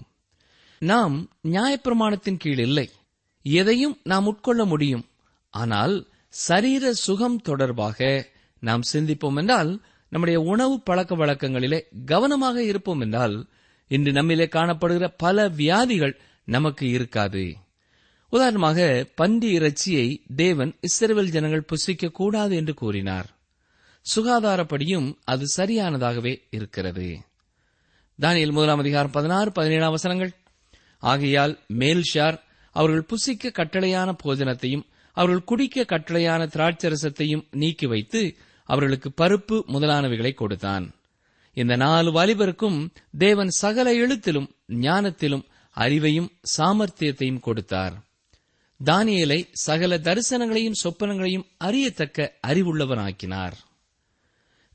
நாம் 0.82 1.16
நியாயப்பிரமாணத்தின் 1.44 2.36
கீழ் 2.36 2.58
இல்லை. 2.58 2.86
எதையும் 3.44 3.96
நாம் 4.02 4.26
உட்கொள்ள 4.26 4.62
முடியும். 4.64 5.04
ஆனால் 5.54 5.94
சரீர 6.34 6.92
சுகம் 6.92 7.40
தொடர்பாக 7.40 7.98
நாம் 8.62 8.84
சிந்திப்போம் 8.92 9.36
என்றால் 9.36 9.70
நம்முடைய 10.12 10.38
உணவு 10.42 10.74
பழக்க 10.80 11.12
வழக்கங்களிலே 11.16 11.80
கவனமாக 12.04 12.56
இருப்போம் 12.62 13.00
என்றால் 13.00 13.36
இன்று 13.90 14.12
நம்மிலே 14.12 14.46
காணப்படுகிற 14.48 15.06
பல 15.16 15.48
வியாதிகள் 15.48 16.14
நமக்கு 16.44 16.88
இருக்காது. 16.88 17.56
உதாரணமாக 18.28 19.06
பந்தி 19.14 19.52
இறைச்சியை 19.52 20.22
தேவன் 20.36 20.76
இஸ்ரேல் 20.80 21.30
ஜனங்கள் 21.30 21.64
புசிக்க 21.64 22.08
கூடாது 22.08 22.56
என்று 22.56 22.74
கூறினார். 22.74 23.30
சுகாதாரப்படியும் 24.16 25.16
அது 25.24 25.44
சரியானதாகவே 25.56 26.42
இருக்கிறது. 26.50 27.18
தானியல் 28.20 28.52
முதலாம் 28.52 28.78
அதிகாரம் 28.78 29.10
பதினாறு 29.10 29.52
பதினேழாம் 29.52 29.90
வசனங்கள். 29.90 30.32
ஆகையால் 30.98 31.58
மேல்ஷார் 31.68 32.40
அவர்கள் 32.70 33.02
புசிக்க 33.02 33.48
கட்டளையான 33.48 34.16
போஜனத்தையும் 34.24 34.82
அவர்கள் 35.12 35.44
குடிக்க 35.44 35.82
கட்டளையான 35.82 36.46
திராட்சரசத்தையும் 36.46 37.46
நீக்கி 37.50 37.86
வைத்து 37.86 38.36
அவர்களுக்கு 38.64 39.12
பருப்பு 39.16 39.62
முதலானவைகளை 39.72 40.34
கொடுத்தான். 40.34 40.94
இந்த 41.52 41.76
நாலு 41.76 42.12
வாலிபருக்கும் 42.12 42.88
தேவன் 43.18 43.48
சகல 43.48 43.94
எழுத்திலும் 43.94 44.54
ஞானத்திலும் 44.68 45.44
அறிவையும் 45.76 46.28
சாமர்த்தியத்தையும் 46.58 47.40
கொடுத்தார். 47.40 48.02
தானியலை 48.84 49.48
சகல 49.52 49.98
தரிசனங்களையும் 49.98 50.72
சொப்பனங்களையும் 50.84 51.44
அறியத்தக்க 51.56 52.34
அறிவுள்ளவனாக்கினார். 52.46 53.52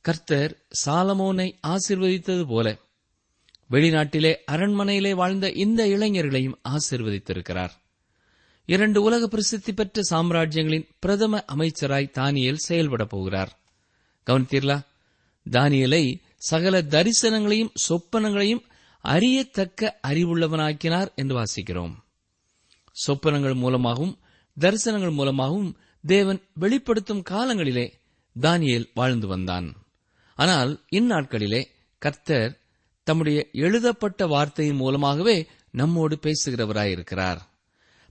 கர்த்தர் 0.02 0.58
சாலமோனை 0.86 1.52
ஆசிர்வதித்தது 1.68 2.46
போல 2.48 2.78
வெளிநாட்டிலே 3.72 4.36
அரண்மனையிலே 4.52 5.14
வாழ்ந்த 5.14 5.52
இந்த 5.52 5.88
இளைஞர்களையும் 5.88 6.60
ஆசிர்வதித்திருக்கிறார். 6.70 7.70
இரண்டு 8.66 9.02
உலக 9.02 9.28
பிரசித்தி 9.28 9.74
பெற்ற 9.74 10.02
சாம்ராஜ்யங்களின் 10.12 10.90
பிரதம 11.00 11.44
அமைச்சராய் 11.56 12.12
தானியல் 12.12 12.56
செயல்பட 12.56 13.06
போகிறார். 13.06 13.60
கவனித்தீர்களா? 14.26 14.82
தானியலை 15.52 16.22
சகல 16.38 16.82
தரிசனங்களையும் 16.82 17.70
சொப்பனங்களையும் 17.90 18.68
அறியத்தக்க 19.00 20.00
அறிவுள்ளவனாக்கினார் 20.08 21.14
என்று 21.16 21.44
வாசிக்கிறோம். 21.44 21.96
சொப்பனங்கள் 23.08 23.56
மூலமாகவும் 23.56 24.20
தரிசனங்கள் 24.60 25.14
மூலமாகவும் 25.14 25.78
தேவன் 26.06 26.42
வெளிப்படுத்தும் 26.54 27.24
காலங்களிலே 27.30 27.92
தானியேல் 28.42 28.90
வாழ்ந்து 28.94 29.28
வந்தான். 29.28 29.76
ஆனால் 30.36 30.84
இந்நாட்களிலே 30.92 31.64
கர்த்தர் 31.98 32.60
தம்முடைய 33.04 33.48
எழுதப்பட்ட 33.52 34.28
வார்த்தையின் 34.28 34.76
மூலமாகவே 34.76 35.48
நம்மோடு 35.72 36.20
பேசுகிறவராயிருக்கிறார். 36.22 37.38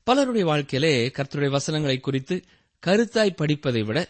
பலருடைய 0.05 0.47
வாழ்க்கையிலே 0.47 1.09
கர்த்தருடைய 1.09 1.51
வசனங்களை 1.51 1.99
குறித்து 1.99 2.45
கருத்தாய் 2.87 3.37
படிப்பதை 3.37 3.83
விட 3.83 4.09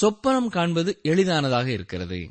சொப்பனம் 0.00 0.48
காண்பது 0.48 0.98
எளிதானதாக 1.02 1.70
இருக்கிறது. 1.70 2.30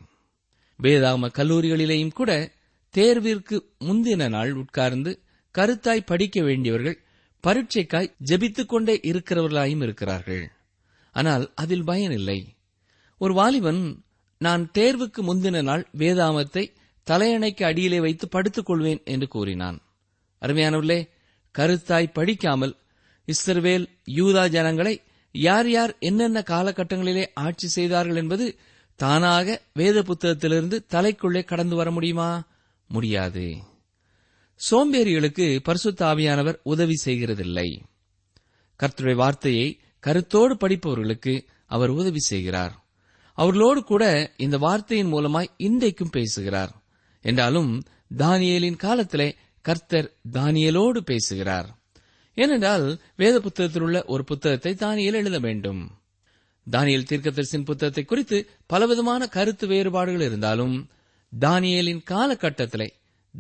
வேதாம 0.82 1.30
கல்லூரிகளிலேயும் 1.34 2.12
கூட 2.12 2.52
தேர்விற்கு 2.98 3.58
முந்தின 3.88 4.30
நாள் 4.30 4.52
உட்கார்ந்து 4.54 5.12
கருத்தாய் 5.56 6.10
படிக்க 6.12 6.38
வேண்டியவர்கள் 6.42 6.98
பரீட்சைக்காய் 7.44 8.14
ஜெபித்துக் 8.30 8.72
கொண்டே 8.72 8.96
இருக்கிறவர்களாயும் 9.04 9.84
இருக்கிறார்கள். 9.84 10.44
ஆனால் 11.16 11.46
அதில் 11.56 11.84
பயனில்லை 11.84 12.40
ஒரு 13.22 13.34
வாலிபன் 13.34 13.82
நான் 14.42 14.64
தேர்வுக்கு 14.78 15.22
முந்தின 15.28 15.62
நாள் 15.62 15.84
வேதாமத்தை 15.98 16.64
தலையணைக்கு 17.08 17.64
அடியிலே 17.64 18.00
வைத்து 18.00 18.26
படுத்துக் 18.28 18.66
கொள்வேன் 18.66 19.02
என்று 19.04 19.28
கூறினான். 19.28 19.78
அருமையானவர்களே 20.42 21.00
கருத்தாய் 21.56 22.16
படிக்காமல் 22.18 22.74
இஸ்ரவேல் 23.28 23.86
யூதா 24.16 24.44
ஜனங்களை 24.50 24.96
யார் 25.36 25.70
யார் 25.70 25.94
என்னென்ன 26.00 26.40
காலகட்டங்களிலே 26.48 27.26
ஆட்சி 27.46 27.68
செய்தார்கள் 27.68 28.16
என்பது 28.16 28.46
தானாக 29.00 29.58
வேத 29.74 29.98
புத்தகத்திலிருந்து 30.02 30.78
தலைக்குள்ளே 30.94 31.42
கடந்து 31.44 31.76
வர 31.76 31.92
முடியுமா? 31.92 32.30
முடியாது. 32.88 33.58
சோம்பேறிகளுக்கு 34.72 35.60
பரிசுத்த 35.60 36.06
ஆவியானவர் 36.06 36.60
உதவி 36.64 36.94
செய்கிறதில்லை. 37.06 37.80
கர்த்தருடைய 38.84 39.16
வார்த்தையை 39.16 39.80
கருத்தோடு 40.00 40.56
படிப்பவர்களுக்கு 40.56 41.46
அவர் 41.66 41.90
உதவி 41.90 42.20
செய்கிறார். 42.20 42.86
அவர்களோடு 43.34 43.84
கூட 43.84 44.34
இந்த 44.38 44.58
வார்த்தையின் 44.58 45.14
மூலமாய் 45.14 45.48
இன்றைக்கும் 45.58 46.10
பேசுகிறார். 46.10 46.84
என்றாலும் 47.22 47.84
தானியலின் 48.18 48.76
காலத்திலே 48.76 49.36
கர்த்தர் 49.62 50.14
தானியலோடு 50.34 50.98
பேசுகிறார். 50.98 51.80
ஏனென்றால் 52.34 53.02
வேத 53.16 53.40
புத்தகத்தில் 53.40 53.82
உள்ள 53.82 54.04
ஒரு 54.06 54.24
புத்தகத்தை 54.24 54.74
தானியல் 54.74 55.14
எழுத 55.14 55.40
வேண்டும். 55.40 55.92
தானியல் 56.72 57.06
தீர்க்கதரிசின் 57.10 57.66
புத்தகத்தை 57.66 58.06
குறித்து 58.06 58.50
பலவிதமான 58.66 59.28
கருத்து 59.28 59.68
வேறுபாடுகள் 59.68 60.22
இருந்தாலும் 60.22 60.90
தானியேலின் 61.40 62.02
காலகட்டத்திலே. 62.10 62.90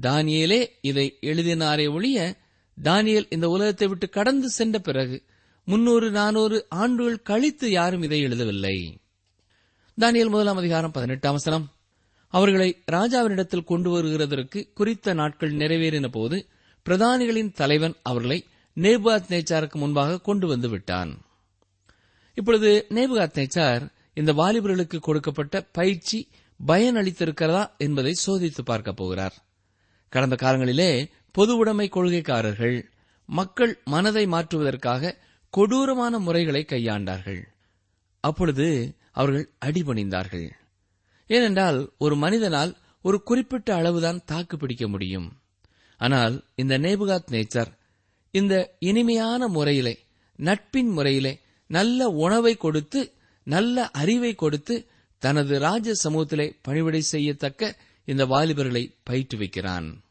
தானியேலே 0.02 0.68
இதை 0.82 1.18
எழுதினாரே 1.22 1.92
ஒழிய 1.92 2.36
தானியல் 2.84 3.26
இந்த 3.30 3.50
உலகத்தை 3.50 3.88
விட்டு 3.88 4.10
கடந்து 4.10 4.50
சென்ற 4.50 4.80
பிறகு 4.80 5.24
முன்னூறு 5.66 6.12
நானூறு 6.12 6.66
ஆண்டுகள் 6.70 7.22
கழித்து 7.22 7.72
யாரும் 7.72 8.02
இதை 8.02 8.24
எழுதவில்லை. 8.24 8.96
தானியல் 10.02 10.30
முதலாம் 10.30 10.58
அதிகாரம் 10.58 10.92
பதினெட்டாம் 10.92 11.34
வசனம். 11.34 11.72
அவர்களை 12.28 12.84
ராஜாவினிடத்தில் 12.92 13.64
கொண்டு 13.64 14.04
வருகிறதற்கு 14.04 14.74
குறித்த 14.74 15.14
நாட்கள் 15.14 15.54
நிறைவேறின 15.54 16.08
போது 16.08 16.48
பிரதானிகளின் 16.90 17.54
தலைவன் 17.54 17.94
அவர்களை 18.04 18.46
நேபாத் 18.76 19.28
நேச்சாருக்கு 19.30 19.74
முன்பாக 19.74 20.22
கொண்டு 20.22 20.48
வந்து 20.48 20.70
விட்டான். 20.70 21.22
இப்பொழுது 22.34 22.86
நேபுகாத் 22.90 23.36
நேச்சார் 23.36 23.90
இந்த 24.14 24.34
வாலிபர்களுக்கு 24.34 25.00
கொடுக்கப்பட்ட 25.00 25.62
பயிற்சி 25.62 26.28
பயனளித்திருக்கிறதா 26.68 27.78
என்பதை 27.78 28.16
சோதித்து 28.28 28.62
பார்க்க 28.66 28.94
போகிறார். 28.94 29.46
கடந்த 30.10 30.36
காலங்களிலே 30.36 31.12
பொது 31.32 31.58
உடைமை 31.58 31.90
கொள்கைக்காரர்கள் 31.90 32.84
மக்கள் 33.26 33.82
மனதை 33.86 34.28
மாற்றுவதற்காக 34.28 35.18
கொடூரமான 35.50 36.20
முறைகளை 36.20 36.66
கையாண்டார்கள். 36.68 37.42
அப்பொழுது 38.20 38.96
அவர்கள் 39.12 39.50
அடிபணிந்தார்கள். 39.66 40.50
ஏனென்றால் 41.28 41.92
ஒரு 41.98 42.16
மனிதனால் 42.16 42.78
ஒரு 43.02 43.24
குறிப்பிட்ட 43.24 43.76
அளவுதான் 43.76 44.22
தாக்கு 44.26 44.58
பிடிக்க 44.58 44.88
முடியும். 44.88 45.38
ஆனால் 45.98 46.44
இந்த 46.56 46.80
நேபுகாத் 46.80 47.32
நேச்சர் 47.32 47.72
இந்த 48.32 48.76
இனிமையான 48.80 49.48
முறையிலே 49.48 50.00
நட்பின் 50.36 50.90
முறையிலே 50.90 51.40
நல்ல 51.68 52.10
உணவை 52.10 52.56
கொடுத்து 52.56 53.14
நல்ல 53.44 53.90
அறிவை 53.90 54.36
கொடுத்து 54.36 54.88
தனது 55.18 55.60
ராஜ 55.60 55.92
சமூகத்திலே 56.04 56.56
பணிவிடை 56.62 57.00
செய்யத்தக்க 57.00 57.76
இந்த 58.06 58.26
வாலிபர்களை 58.26 58.96
பயிற்றுவிக்கிறான். 59.10 60.04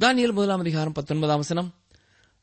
தானியல் 0.00 0.32
முதலாம் 0.32 0.60
அதிகாரம் 0.60 0.92
பத்தொன்பதாம் 0.92 1.36
வசனம். 1.36 1.74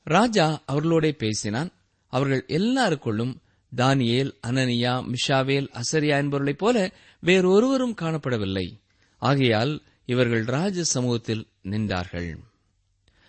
ராஜா 0.04 0.64
அவர்களோட 0.72 1.12
பேசினான். 1.12 1.72
அவர்கள் 2.08 2.46
எல்லாருக்குள்ளும் 2.48 3.36
தானியேல் 3.76 4.32
அனனியா 4.48 5.14
மிஷாவேல் 5.14 5.68
அசரியா 5.72 6.18
என்பவர்களைப் 6.22 6.58
போல 6.58 6.92
வேறொருவரும் 7.20 7.96
காணப்படவில்லை. 8.02 8.80
ஆகையால் 9.18 9.82
இவர்கள் 10.06 10.44
ராஜ 10.44 10.84
சமூகத்தில் 10.84 11.48
நின்றார்கள். 11.64 12.38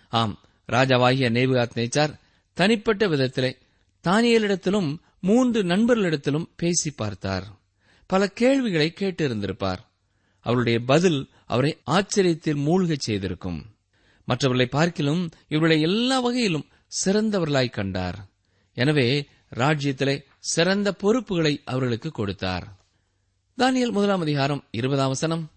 ஆம் 0.09 0.39
ராஜாவாகிய 0.71 1.29
நேபுகாத் 1.29 1.71
நேச்சார் 1.75 2.19
தனிப்பட்ட 2.53 3.07
விதத்திலே 3.07 3.57
தானியலிடத்திலும் 4.03 4.97
மூன்று 5.19 5.63
நண்பர்களிடத்திலும் 5.63 6.49
பேசி 6.55 6.91
பார்த்தார். 6.91 7.56
பல 8.07 8.27
கேள்விகளை 8.27 8.93
கேட்டிருந்திருப்பார். 8.95 9.81
அவருடைய 10.39 10.79
பதில் 10.79 11.29
அவரை 11.45 11.77
ஆச்சரியத்தில் 11.85 12.63
மூழ்கச் 12.65 12.99
செய்திருக்கும். 12.99 13.65
மற்றவர்களை 14.25 14.69
பார்க்கிலும் 14.71 15.29
இவர்களை 15.47 15.81
எல்லா 15.81 16.19
வகையிலும் 16.19 16.67
சிறந்தவர்களாய் 17.05 17.69
கண்டார். 17.69 18.17
எனவே 18.73 19.27
ராஜ்யத்திலே 19.55 20.15
சிறந்த 20.39 20.93
பொறுப்புகளை 20.93 21.61
அவர்களுக்கு 21.65 22.11
கொடுத்தார். 22.11 22.65
தானியல் 23.57 23.91
முதலாம் 23.91 24.21
அதிகாரம் 24.21 24.63
இருபதாம் 24.71 25.07
வசனம். 25.07 25.51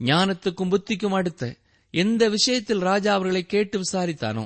ஞானத்துக்கும் 0.00 0.70
புத்திக்கும் 0.70 1.14
அடுத்த 1.14 1.54
எந்த 1.90 2.28
விஷயத்தில் 2.28 2.78
ராஜா 2.78 3.14
அவர்களை 3.14 3.46
கேட்டு 3.46 3.80
விசாரித்தானோ 3.80 4.44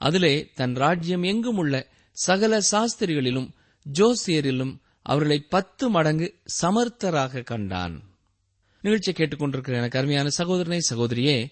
அதிலே 0.00 0.50
தன் 0.54 0.74
ராஜ்யம் 0.74 1.22
எங்கும் 1.22 1.56
உள்ள 1.56 1.74
சகல 2.12 2.58
சாஸ்திரிகளிலும் 2.70 3.48
ஜோசியரிலும் 3.92 4.72
அவர்களை 5.02 5.40
பத்து 5.40 5.90
மடங்கு 5.90 6.34
சமர்த்தராக 6.62 7.42
கண்டான். 7.42 8.02
நிகழ்ச்சியை 8.80 9.16
கேட்டுக்கொண்டிருக்கிற 9.18 9.72
எனக்கு 9.72 9.98
அருமையான 9.98 10.28
சகோதரனை 10.28 10.80
சகோதரியே 10.90 11.46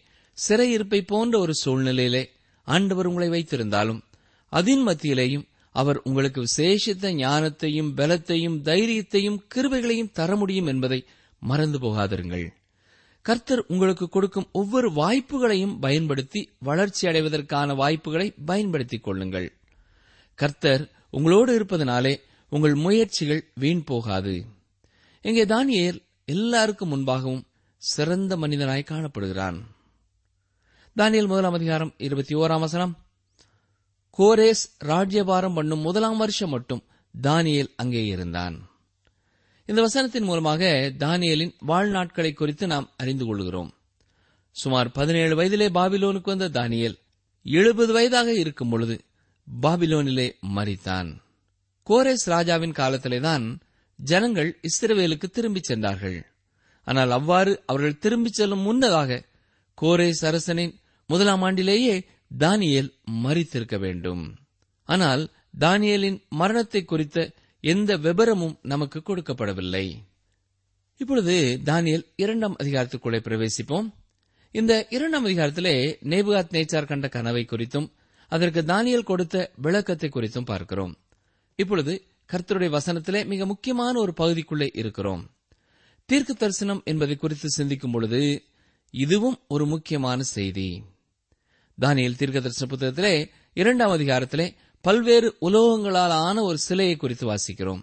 சிறையிருப்பை 0.49 1.01
போன்ற 1.07 1.39
ஒரு 1.39 1.53
சூழ்நிலையிலே 1.65 2.27
ஆண்டவர் 2.63 3.07
உங்களை 3.07 3.29
வைத்திருந்தாலும் 3.29 4.01
அதன் 4.49 4.87
மத்தியிலேயும் 4.87 5.49
அவர் 5.71 6.01
உங்களுக்கு 6.05 6.41
விசேஷித்த 6.41 7.11
ஞானத்தையும் 7.17 7.91
பலத்தையும் 7.97 8.57
தைரியத்தையும் 8.63 9.39
கிருபைகளையும் 9.55 10.13
தர 10.13 10.37
முடியும் 10.37 10.67
என்பதை 10.67 11.05
மறந்து 11.41 11.79
போகாதிருங்கள். 11.79 12.47
கர்த்தர் 13.23 13.65
உங்களுக்கு 13.69 14.09
கொடுக்கும் 14.09 14.49
ஒவ்வொரு 14.53 14.91
வாய்ப்புகளையும் 14.91 15.79
பயன்படுத்தி 15.81 16.51
வளர்ச்சி 16.59 17.07
அடைவதற்கான 17.07 17.75
வாய்ப்புகளை 17.75 18.35
பயன்படுத்திக் 18.47 19.03
கொள்ளுங்கள். 19.03 19.53
கர்த்தர் 20.35 20.91
உங்களோடு 21.11 21.55
இருப்பதனாலே 21.55 22.21
உங்கள் 22.51 22.75
முயற்சிகள் 22.75 23.51
வீண் 23.55 23.85
போகாது. 23.85 24.47
இங்கே 25.23 25.45
தானியேல் 25.45 25.99
எல்லாருக்கும் 26.25 26.93
முன்பாகவும் 26.93 27.43
சிறந்த 27.77 28.37
மனிதனாய் 28.37 28.89
காணப்படுகிறான். 28.91 29.59
தானியல் 30.97 31.27
முதலாம் 31.27 31.53
அதிகாரம் 31.53 31.95
இருபத்தி 31.99 32.35
ஓராம் 32.35 32.61
வசனம். 32.61 32.99
கோரேஸ் 34.19 34.65
ராஜ்யபாரம் 34.79 35.55
பண்ணும் 35.55 35.81
முதலாம் 35.81 36.17
வருஷம் 36.17 36.51
மட்டும் 36.51 36.85
தானியேல் 37.23 37.71
அங்கே 37.77 38.07
இருந்தான். 38.07 38.69
இந்த 39.67 39.83
வசனத்தின் 39.83 40.25
மூலமாக 40.25 40.93
தானியலின் 40.99 41.55
வாழ்நாட்களை 41.67 42.33
குறித்து 42.33 42.67
நாம் 42.67 42.91
அறிந்து 42.97 43.27
கொள்கிறோம். 43.27 43.75
சுமார் 44.51 44.91
பதினேழு 44.91 45.43
வயதிலே 45.43 45.69
பாபிலோனுக்கு 45.69 46.25
வந்த 46.25 46.49
தானியல் 46.49 46.99
எழுபது 47.43 47.93
வயதாக 47.93 48.33
இருக்கும் 48.33 48.69
பொழுது 48.69 49.05
பாபிலோனிலே 49.63 50.33
மறித்தான் 50.55 51.27
கோரேஸ் 51.89 52.25
ராஜாவின் 52.25 52.73
காலத்திலேதான் 52.73 53.61
ஜனங்கள் 53.97 54.61
இஸ்ரவேலுக்கு 54.63 55.31
திரும்பிச் 55.31 55.63
சென்றார்கள். 55.63 56.27
ஆனால் 56.85 57.11
அவ்வாறு 57.11 57.63
அவர்கள் 57.67 57.99
திரும்பிச் 57.99 58.33
செல்லும் 58.33 58.59
முன்னதாக 58.59 59.25
கோரேஸ் 59.83 60.27
அரசனின் 60.27 60.81
முதலாம் 61.07 61.43
ஆண்டிலேயே 61.43 62.05
தானியல் 62.39 62.91
மறித்திருக்க 63.11 63.79
வேண்டும். 63.79 64.37
ஆனால் 64.85 65.31
தானியலின் 65.59 66.29
மரணத்தை 66.29 66.85
குறித்த 66.85 67.33
எந்த 67.61 67.97
விபரமும் 67.97 68.59
நமக்கு 68.63 69.03
கொடுக்கப்படவில்லை. 69.07 69.95
இப்பொழுது 70.97 71.61
தானியல் 71.65 72.05
இரண்டாம் 72.17 72.57
அதிகாரத்துக்குள்ளே 72.63 73.21
பிரவேசிப்போம். 73.21 73.93
இந்த 74.51 74.87
இரண்டாம் 74.91 75.27
அதிகாரத்திலே 75.27 75.97
நேபுகாத் 76.03 76.53
நேச்சார் 76.53 76.87
கண்ட 76.87 77.09
கனவை 77.09 77.47
குறித்தும் 77.51 77.91
அதற்கு 78.29 78.63
தானியல் 78.63 79.09
கொடுத்த 79.11 79.51
விளக்கத்தை 79.57 80.11
குறித்தும் 80.13 80.45
பார்க்கிறோம். 80.45 80.97
இப்பொழுது 81.61 82.05
கர்த்தருடைய 82.33 82.79
வசனத்திலே 82.79 83.27
மிக 83.27 83.47
முக்கியமான 83.47 84.01
ஒரு 84.01 84.13
பகுதிக்குள்ளே 84.17 84.69
இருக்கிறோம். 84.73 85.31
தீர்க்க 86.05 86.33
தரிசனம் 86.33 86.83
என்பதை 86.85 87.17
குறித்து 87.17 87.51
சிந்திக்கும் 87.51 87.91
பொழுது 87.91 88.45
இதுவும் 88.91 89.39
ஒரு 89.49 89.67
முக்கியமான 89.67 90.23
செய்தி. 90.23 90.83
தானியல் 91.81 92.17
தீர்க்க 92.17 92.41
தரிசன 92.41 92.71
புத்தகத்திலே 92.71 93.29
இரண்டாம் 93.55 93.91
அதிகாரத்திலே 93.91 94.55
பல்வேறு 94.81 95.37
உலோகங்களால் 95.41 96.15
ஆன 96.27 96.43
ஒரு 96.43 96.59
சிலையை 96.59 96.97
குறித்து 96.97 97.35
வாசிக்கிறோம். 97.35 97.83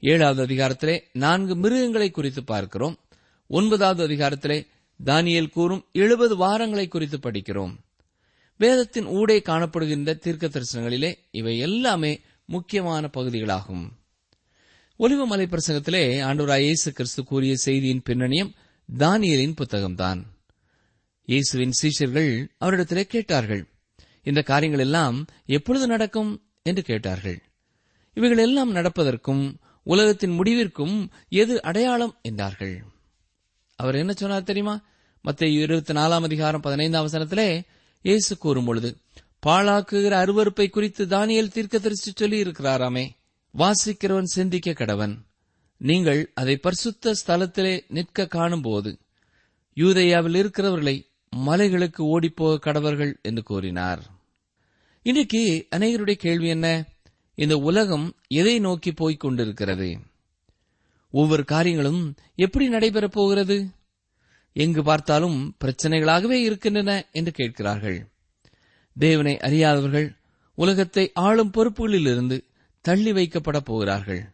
ஏழாவது 0.00 0.46
அதிகாரத்திலே 0.46 1.00
நான்கு 1.12 1.56
மிருகங்களை 1.56 2.10
குறித்து 2.10 2.44
பார்க்கிறோம். 2.44 2.98
ஒன்பதாவது 3.46 4.08
அதிகாரத்திலே 4.08 4.66
தானியல் 5.04 5.50
கூறும் 5.50 5.84
எழுபது 5.92 6.36
வாரங்களை 6.36 6.88
குறித்து 6.88 7.18
படிக்கிறோம். 7.18 7.74
வேதத்தின் 8.58 9.06
ஊடே 9.06 9.42
காணப்படுகின்ற 9.44 10.18
தீர்க்க 10.18 10.46
தரிசனங்களிலே 10.46 11.14
இவை 11.30 11.58
எல்லாமே 11.58 12.20
முக்கியமான 12.46 13.10
பகுதிகளாகும். 13.12 13.86
ஒலிவமலை 15.00 15.46
பிரசங்கத்திலே 15.46 16.02
ஆண்டவராய் 16.28 16.60
இயேசு 16.60 16.92
கிறிஸ்து 16.92 17.24
கூறிய 17.24 17.56
செய்தியின் 17.56 18.02
பின்னணியம் 18.08 18.54
தானியலின் 18.98 19.56
புத்தகம்தான். 19.60 20.20
இயேசுவின் 21.24 21.76
சீஷர்கள் 21.82 22.46
அவரிடத்திலே 22.60 23.02
கேட்டார்கள் 23.02 23.68
இந்த 24.22 24.42
காரியங்கள் 24.42 24.80
எல்லாம் 24.80 25.26
எப்பொழுது 25.46 25.86
நடக்கும் 25.86 26.30
என்று 26.62 26.82
கேட்டார்கள். 26.82 27.42
இவைகள் 28.14 28.38
எல்லாம் 28.38 28.74
நடப்பதற்கும் 28.74 29.44
உலகத்தின் 29.82 30.38
முடிவிற்கும் 30.38 31.10
எது 31.28 31.62
அடையாளம் 31.62 32.14
என்றார்கள். 32.22 32.84
அவர் 33.76 33.94
என்ன 33.94 34.12
சொன்னார் 34.12 34.42
தெரியுமா? 34.42 34.74
மத்திய 35.20 35.62
இருபத்தி 35.62 35.94
நாலாம் 35.94 36.22
அதிகாரம் 36.22 36.60
பதினைந்தாம் 36.60 37.06
வசனத்திலே 37.06 37.48
இயேசு 38.02 38.38
கூறும் 38.38 38.64
பொழுது 38.64 38.90
பாழாக்குகிற 39.46 40.12
அருவறுப்பை 40.12 40.70
குறித்து 40.70 41.06
தானியல் 41.06 41.50
தீர்க்கதரிசி 41.50 42.12
சொல்லி 42.14 42.42
இருக்கிறாராமே 42.42 43.10
வாசிக்கிறவன் 43.58 44.22
சிந்திக்க 44.22 44.70
கடவன். 44.70 45.18
நீங்கள் 45.76 46.30
அதை 46.34 46.56
பரிசுத்த 46.56 47.14
ஸ்தலத்திலே 47.26 47.80
நிற்க 47.88 48.26
காணும்போது 48.26 48.98
யூதையாவில் 49.74 50.34
இருக்கிறவர்களை 50.34 51.10
மலைகளுக்கு 51.36 52.02
ஓடிப்போக 52.02 52.58
கடவர்கள் 52.58 53.20
என்று 53.22 53.42
கூறினார். 53.42 54.02
இன்றைக்கு 55.02 55.66
அநேகருடைய 55.76 56.12
கேள்வி 56.12 56.48
என்ன? 56.48 56.84
இந்த 57.34 57.56
உலகம் 57.56 58.14
எதை 58.28 58.58
நோக்கி 58.58 58.92
போய்க் 58.92 59.20
கொண்டிருக்கிறது? 59.20 59.98
ஒவ்வொரு 61.10 61.44
காரியங்களும் 61.44 62.14
எப்படி 62.34 62.68
நடைபெறப் 62.68 63.12
போகிறது? 63.12 63.68
எங்கு 64.52 64.82
பார்த்தாலும் 64.82 65.56
பிரச்சனைகளாகவே 65.64 66.30
இருக்கின்றன 66.30 67.04
என்று 67.12 67.32
கேட்கிறார்கள். 67.32 68.08
தேவனை 68.98 69.38
அறியாதவர்கள் 69.38 70.16
உலகத்தை 70.54 71.10
ஆளும் 71.14 71.52
பொறுப்புகளிலிருந்து 71.52 72.44
தள்ளி 72.80 73.12
வைக்கப்பட 73.12 73.58
போகிறார்கள். 73.58 74.24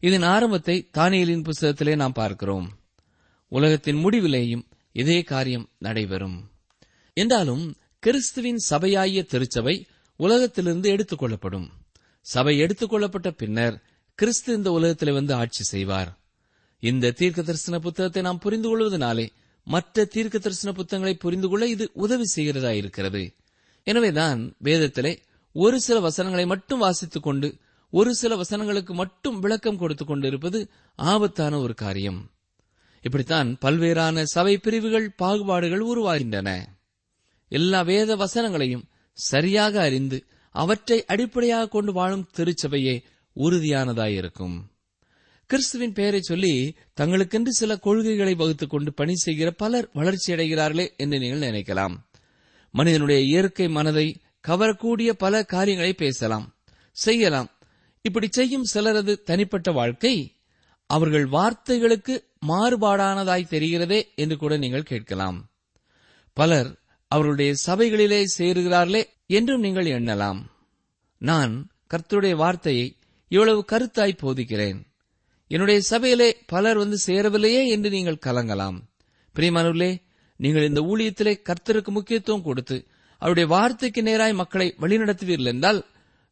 இதன் 0.00 0.22
ஆரம்பத்தை 0.22 0.88
தானியலின் 0.98 1.50
புஸ்தகத்திலே 1.50 1.96
நாம் 1.96 2.12
பார்க்கிறோம். 2.12 2.78
உலகத்தின் 3.48 4.04
முடிவிலேயும் 4.04 4.64
இதே 4.92 5.22
காரியம் 5.22 5.68
நடைபெறும். 5.78 6.50
என்றாலும் 7.12 7.76
கிறிஸ்துவின் 7.98 8.58
சபையாகிய 8.70 9.26
திருச்சபை 9.26 9.86
உலகத்திலிருந்து 10.16 10.90
எடுத்துக் 10.90 11.18
கொள்ளப்படும். 11.18 11.70
சபை 12.20 12.58
எடுத்துக் 12.58 12.90
கொள்ளப்பட்ட 12.90 13.30
பின்னர் 13.30 13.82
கிறிஸ்து 14.14 14.54
இந்த 14.54 14.72
உலகத்திலே 14.72 15.12
வந்து 15.12 15.34
ஆட்சி 15.34 15.62
செய்வார். 15.62 16.18
இந்த 16.78 17.10
தீர்க்க 17.10 17.42
தரிசன 17.42 17.78
புத்தகத்தை 17.78 18.22
நாம் 18.22 18.38
புரிந்து 18.38 18.68
கொள்வதனாலே 18.68 19.28
மற்ற 19.64 20.04
தீர்க்க 20.04 20.38
தரிசன 20.38 20.74
புத்தகங்களை 20.74 21.18
புரிந்து 21.18 21.48
கொள்ள 21.48 21.66
இது 21.66 21.90
உதவி 21.92 22.22
செய்கிறதா 22.36 22.70
இருக்கிறது. 22.70 23.34
எனவேதான் 23.84 24.56
வேதத்திலே 24.64 25.18
ஒரு 25.52 25.80
சில 25.80 26.00
வசனங்களை 26.00 26.46
மட்டும் 26.46 26.78
வாசித்துக் 26.78 27.22
கொண்டு 27.22 27.56
ஒரு 27.90 28.14
சில 28.14 28.36
வசனங்களுக்கு 28.36 28.92
மட்டும் 28.92 29.40
விளக்கம் 29.40 29.78
கொடுத்துக் 29.78 30.06
கொண்டிருப்பது 30.06 30.68
ஆபத்தான 30.94 31.58
ஒரு 31.58 31.74
காரியம். 31.74 32.30
இப்படித்தான் 33.02 33.58
பல்வேறான 33.60 34.22
சபை 34.22 34.58
பிரிவுகள் 34.58 35.10
பாகுபாடுகள் 35.10 35.80
உருவாகின்றன. 35.80 36.62
எல்லா 37.48 37.82
வேத 37.82 38.16
வசனங்களையும் 38.16 38.82
சரியாக 39.12 39.82
அறிந்து 39.82 40.24
அவற்றை 40.50 41.04
அடிப்படையாக 41.04 41.68
கொண்டு 41.68 41.92
வாழும் 41.92 42.28
திருச்சபையே 42.36 43.02
உறுதியானதாயிருக்கும். 43.36 44.60
கிறிஸ்துவின் 45.46 45.92
பெயரை 45.92 46.20
சொல்லி 46.20 46.76
தங்களுக்கென்று 47.00 47.48
சில 47.48 47.76
கொள்கைகளை 47.76 48.34
வகுத்துக் 48.34 48.70
கொண்டு 48.70 48.92
பணி 48.92 49.14
செய்கிற 49.14 49.50
பலர் 49.50 49.88
வளர்ச்சியடைகிறார்களே 49.94 50.96
என்று 50.96 51.18
நீங்கள் 51.18 51.50
நினைக்கலாம். 51.50 51.96
மனிதனுடைய 52.76 53.20
இயற்கை 53.30 53.66
மனதை 53.68 54.06
கவரக்கூடிய 54.48 55.10
பல 55.22 55.42
காரியங்களை 55.54 55.92
பேசலாம் 55.94 56.46
செய்யலாம். 56.96 57.50
இப்படி 58.04 58.28
செய்யும் 58.30 58.70
சிலரது 58.74 59.12
தனிப்பட்ட 59.28 59.68
வாழ்க்கை 59.72 60.14
அவர்கள் 60.90 61.26
வார்த்தைகளுக்கு 61.28 62.14
மாறுபாடானதாய் 62.48 63.50
தெரிகிறதே 63.50 64.00
என்று 64.14 64.36
கூட 64.36 64.56
நீங்கள் 64.56 64.90
கேட்கலாம். 64.90 65.38
பலர் 66.36 66.70
அவர்களுடைய 67.10 67.52
சபைகளிலே 67.66 68.20
சேருகிறார்களே 68.38 69.02
என்றும் 69.26 69.60
நீங்கள் 69.60 69.90
எண்ணலாம். 69.98 70.40
நான் 71.20 71.54
கர்த்தருடைய 71.90 72.34
வார்த்தையை 72.36 72.86
இவ்வளவு 73.28 73.60
கருத்தாய் 73.72 74.20
போதிக்கிறேன். 74.22 74.80
என்னுடைய 75.50 75.80
சபையிலே 75.80 76.28
பலர் 76.46 76.78
வந்து 76.78 76.98
சேரவில்லையே 77.06 77.62
என்று 77.66 77.90
நீங்கள் 77.90 78.24
கலங்கலாம். 78.26 78.78
பிரியமானவர்களே 79.34 79.92
நீங்கள் 80.44 80.68
இந்த 80.68 80.80
ஊழியத்திலே 80.90 81.34
கர்த்தருக்கு 81.48 81.90
முக்கியத்துவம் 81.96 82.46
கொடுத்து 82.48 82.76
அவருடைய 83.22 83.46
வார்த்தைக்கு 83.54 84.00
நேராய் 84.02 84.34
மக்களை 84.34 84.68
வழிநடத்துவீர்கள் 84.80 85.52
என்றால் 85.52 85.80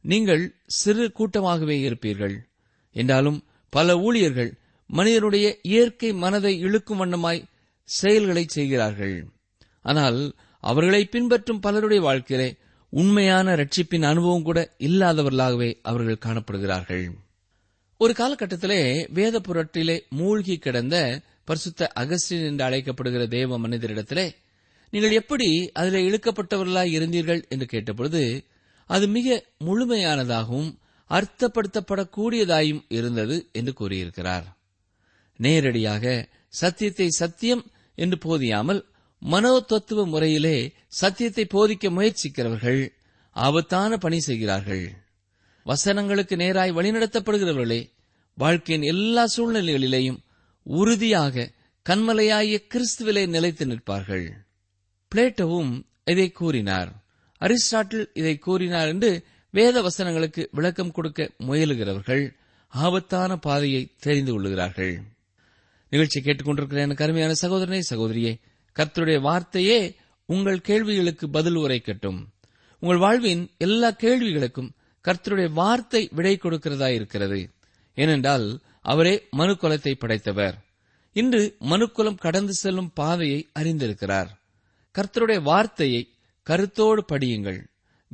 நீங்கள் 0.05 0.43
சிறு 0.79 1.05
கூட்டமாகவே 1.13 1.77
இருப்பீர்கள். 1.89 2.35
என்றாலும் 2.97 3.39
பல 3.73 3.95
ஊழியர்கள் 3.99 4.51
மனிதனுடைய 4.91 5.47
இயற்கை 5.63 6.11
மனதை 6.23 6.53
இழுக்கும் 6.59 7.01
வண்ணமாய் 7.01 7.47
செயல்களை 7.89 8.45
செய்கிறார்கள். 8.49 9.17
ஆனால் 9.85 10.19
அவர்களை 10.65 11.03
பின்பற்றும் 11.05 11.63
பலருடைய 11.67 12.01
வாழ்க்கையிலே 12.03 12.49
உண்மையான 12.93 13.55
ரட்சிப்பின் 13.55 14.07
அனுபவம் 14.11 14.47
கூட 14.49 14.59
இல்லாதவர்களாகவே 14.89 15.71
அவர்கள் 15.91 16.25
காணப்படுகிறார்கள். 16.27 17.07
ஒரு 18.01 18.13
காலகட்டத்திலே 18.19 18.81
வேத 19.13 19.37
புரட்டிலே 19.47 19.97
மூழ்கி 20.19 20.57
கிடந்த 20.59 20.97
பரிசுத்த 21.49 21.91
அகஸ்டின் 21.95 22.47
என்று 22.47 22.65
அழைக்கப்படுகிற 22.65 23.23
தேவ 23.29 23.59
மனிதரிடத்திலே 23.59 24.27
நீங்கள் 24.93 25.13
எப்படி 25.13 25.49
அதில் 25.73 26.07
இழுக்கப்பட்டவர்களாய் 26.09 26.95
இருந்தீர்கள் 26.97 27.43
என்று 27.49 27.67
கேட்டபொழுது 27.67 28.23
அது 28.91 29.09
மிக 29.09 29.29
முழுமையானதாகவும் 29.65 30.71
அர்த்தப்படுத்தப்படக்கூடியதாயும் 31.11 32.83
இருந்தது 32.89 33.37
என்று 33.53 33.73
கூறியிருக்கிறார். 33.73 34.47
நேரடியாக 35.41 36.05
சத்தியத்தை 36.49 37.09
சத்தியம் 37.09 37.63
என்று 37.99 38.17
போதியாமல் 38.17 38.81
மனோ 39.23 39.53
தத்துவ 39.61 40.05
முறையிலே 40.07 40.57
சத்தியத்தை 41.01 41.45
போதிக்க 41.55 41.91
முயற்சிக்கிறவர்கள் 41.91 42.81
ஆபத்தான 43.37 43.97
பணி 43.97 44.19
செய்கிறார்கள். 44.19 44.85
வசனங்களுக்கு 45.67 46.35
நேராய் 46.37 46.77
வழிநடத்தப்படுகிறவர்களே 46.79 47.81
வாழ்க்கையின் 48.39 48.87
எல்லா 48.93 49.25
சூழ்நிலைகளிலேயும் 49.37 50.21
உறுதியாக 50.67 51.51
கண்மலையாகிய 51.87 52.59
கிறிஸ்துவிலே 52.73 53.27
நிலைத்து 53.27 53.67
நிற்பார்கள். 53.67 54.27
பிளேட்டோவும் 55.13 55.73
இதை 56.05 56.31
கூறினார். 56.31 56.91
அரிஸ்டாட்டில் 57.41 58.07
இதை 58.15 58.39
கூறினார் 58.39 58.89
என்று 58.89 59.25
வேத 59.51 59.83
வசனங்களுக்கு 59.83 60.43
விளக்கம் 60.51 60.91
கொடுக்க 60.91 61.31
முயலுகிறவர்கள் 61.39 62.25
ஆபத்தான 62.69 63.37
பாதையை 63.37 63.83
தெரிந்து 63.99 64.33
கொள்ளுகிறார்கள். 64.33 64.95
நிகழ்ச்சி 65.89 66.21
கேட்டுக்கொண்டிருக்கிற 66.21 66.77
என 66.77 66.95
கருமையான 66.95 67.33
சகோதரனே 67.41 67.81
சகோதரியே 67.91 68.33
கர்த்தருடைய 68.77 69.21
வார்த்தையே 69.21 69.97
உங்கள் 70.29 70.61
கேள்விகளுக்கு 70.61 71.31
பதில் 71.31 71.57
உரைக்கட்டும் 71.57 72.21
உங்கள் 72.79 72.97
வாழ்வின் 72.97 73.51
எல்லா 73.59 73.91
கேள்விகளுக்கும் 73.91 74.71
கர்த்தருடைய 75.05 75.53
வார்த்தை 75.53 76.09
விடை 76.13 76.39
கொடுக்கிறதா 76.43 76.89
இருக்கிறது 76.89 77.51
ஏனென்றால் 77.95 78.47
அவரே 78.83 79.29
மனுக்குலத்தை 79.37 79.95
படைத்தவர். 79.95 80.65
இன்று 81.13 81.57
மனுக்குலம் 81.61 82.19
கடந்து 82.19 82.55
செல்லும் 82.55 82.93
பாதையை 82.93 83.49
அறிந்திருக்கிறார். 83.59 84.29
கர்த்தருடைய 84.99 85.43
வார்த்தையை 85.43 86.09
கருத்தோடு 86.43 87.05
படியுங்கள் 87.13 87.61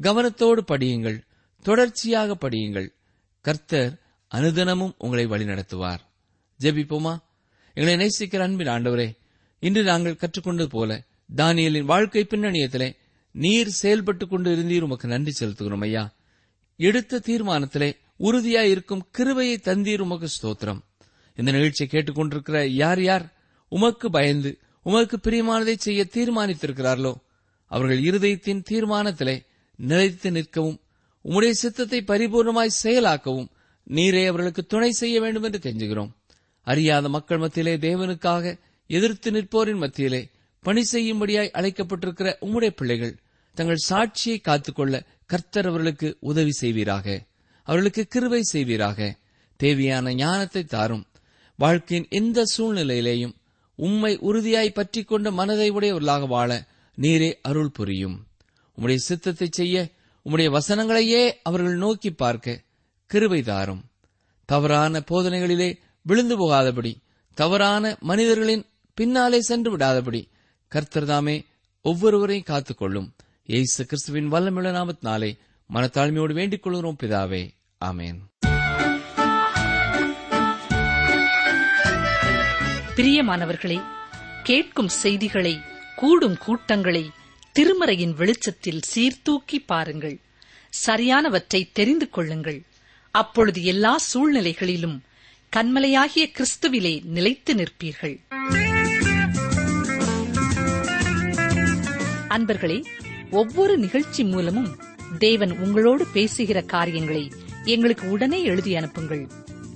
கவனத்தோடு 0.01 0.63
படியுங்கள் 0.69 1.21
தொடர்ச்சியாக 1.63 2.37
படியுங்கள். 2.41 2.89
கர்த்தர் 3.41 4.01
அனுதனமும் 4.35 4.95
உங்களை 4.99 5.27
வழிநடத்துவார். 5.27 5.99
ஜெபிப்போமா? 6.61 7.19
எங்களை 7.75 8.07
நேசிக்கிற 8.07 8.39
அன்பின் 8.39 8.67
ஆண்டவரே 8.67 9.17
இன்று 9.59 9.83
நாங்கள் 9.83 10.17
கற்றுக்கொண்டது 10.17 10.65
போல 10.65 11.03
தானியலின் 11.37 11.85
வாழ்க்கை 11.85 12.27
பின்னணியத்திலே 12.29 12.97
நீர் 13.31 13.79
செயல்பட்டுக் 13.83 14.29
கொண்டு 14.29 14.57
இருந்தீர். 14.57 14.81
உமக்கு 14.81 15.09
நன்றி 15.09 15.47
செலுத்துகிறோம் 15.47 15.83
ஐயா. 15.83 16.13
எடுத்த 16.79 17.19
தீர்மானத்திலே 17.19 17.91
உறுதியாய் 18.17 18.71
இருக்கும் 18.71 19.03
கிருபையை 19.11 19.57
தந்தீர் 19.65 20.01
உமக்கு 20.01 20.29
ஸ்தோத்திரம். 20.37 20.81
இந்த 21.39 21.51
நிகழ்ச்சியை 21.53 21.89
கேட்டுக்கொண்டிருக்கிற 21.91 22.59
யார் 22.83 23.03
யார் 23.03 23.25
உமக்கு 23.73 24.11
பயந்து 24.11 24.51
உமக்கு 24.87 25.17
பிரியமானதை 25.23 25.75
செய்ய 25.77 26.03
தீர்மானித்திருக்கிறார்களோ 26.15 27.13
அவர்கள் 27.71 28.01
இருதயத்தின் 28.01 28.63
தீர்மானத்திலே 28.71 29.37
நிலைத்து 29.79 30.31
நிற்கவும் 30.31 30.79
உம்முடைய 31.25 31.51
சித்தத்தை 31.51 32.01
பரிபூர்ணமாய் 32.07 32.79
செயலாக்கவும் 32.83 33.49
நீரே 33.87 34.23
அவர்களுக்கு 34.27 34.63
துணை 34.67 34.91
செய்ய 34.93 35.17
வேண்டும் 35.21 35.43
என்று 35.43 35.59
கெஞ்சுகிறோம். 35.59 36.11
அறியாத 36.67 37.09
மக்கள் 37.09 37.39
மத்தியிலே 37.39 37.75
தேவனுக்காக 37.77 38.55
எதிர்த்து 38.91 39.29
நிற்போரின் 39.31 39.83
மத்தியிலே 39.85 40.23
பணி 40.65 40.83
செய்யும்படியாய் 40.93 41.55
அழைக்கப்பட்டிருக்கிற 41.55 42.29
உம்முடைய 42.41 42.71
பிள்ளைகள் 42.71 43.15
தங்கள் 43.59 43.87
சாட்சியை 43.89 44.41
காத்துக்கொள்ள 44.41 45.05
கர்த்தர் 45.27 45.67
அவர்களுக்கு 45.67 46.17
உதவி 46.21 46.53
செய்வீராக. 46.53 47.07
அவர்களுக்கு 47.63 48.03
கிருவை 48.15 48.41
செய்வீராக. 48.41 49.17
தேவையான 49.57 50.15
ஞானத்தை 50.15 50.65
தாரும். 50.65 51.07
வாழ்க்கையின் 51.57 52.07
எந்த 52.11 52.45
சூழ்நிலையிலேயும் 52.57 53.35
உம்மை 53.75 54.19
உறுதியாய் 54.19 54.71
பற்றி 54.71 55.03
கொண்ட 55.03 55.31
மனதை 55.31 55.69
உடையவர்களாக 55.71 56.27
வாழ 56.27 56.67
நீரே 56.99 57.31
அருள் 57.43 57.71
புரியும். 57.71 58.27
உம்முடைய 58.77 58.95
சித்தத்தை 58.95 59.49
செய்ய 59.51 59.89
உம்முடைய 60.27 60.59
வசனங்களையே 60.59 61.33
அவர்கள் 61.43 61.77
நோக்கி 61.77 62.11
பார்க்க 62.13 62.63
கிருவை 63.11 63.43
தாரும். 63.43 63.85
தவறான 64.45 65.03
போதனைகளிலே 65.11 65.71
விழுந்து 66.03 66.37
போகாதபடி 66.37 66.93
தவறான 67.35 67.97
மனிதர்களின் 68.01 68.65
பின்னாலே 68.95 69.41
சென்று 69.41 69.77
விடாதபடி 69.77 70.23
கர்த்தர்தாமே 70.73 71.37
ஒவ்வொருவரையும் 71.83 72.49
காத்துக்கொள்ளும். 72.49 73.09
ஏசு 73.51 73.85
கிறிஸ்துவின் 73.85 74.33
வல்லமிழ 74.33 74.71
நாமத்தினாலே 74.71 75.39
மனத்தாழ்மையோடு 75.75 76.33
வேண்டிக் 76.33 76.63
கொள்கிறோம் 76.63 76.97
பிதாவே. 77.03 77.49
ஆமேன். 77.85 78.19
பிரியமானவர்களே 82.97 83.83
கேட்கும் 84.43 84.89
செய்திகளை 84.89 85.61
கூடும் 85.97 86.39
கூட்டங்களை 86.39 87.11
திருமறையின் 87.59 88.15
வெளிச்சத்தில் 88.15 88.83
சீர்தூக்கி 88.83 89.61
பாருங்கள். 89.61 90.21
சரியானவற்றை 90.87 91.69
தெரிந்து 91.73 92.11
கொள்ளுங்கள். 92.11 92.63
அப்பொழுது 93.11 93.65
எல்லா 93.65 93.99
சூழ்நிலைகளிலும் 94.15 95.01
கண்மலையாகிய 95.57 96.33
கிறிஸ்துவிலே 96.33 97.05
நிலைத்து 97.05 97.55
நிற்பீர்கள். 97.55 98.19
அன்பர்களே 102.29 102.85
ஒவ்வொரு 103.31 103.79
நிகழ்ச்சி 103.79 104.25
மூலமும் 104.25 104.77
தேவன் 105.19 105.59
உங்களோடு 105.59 106.07
பேசுகிற 106.07 106.63
காரியங்களை 106.63 107.33
எங்களுக்கு 107.65 108.11
உடனே 108.11 108.43
எழுதி 108.43 108.77
அனுப்புங்கள். 108.77 109.29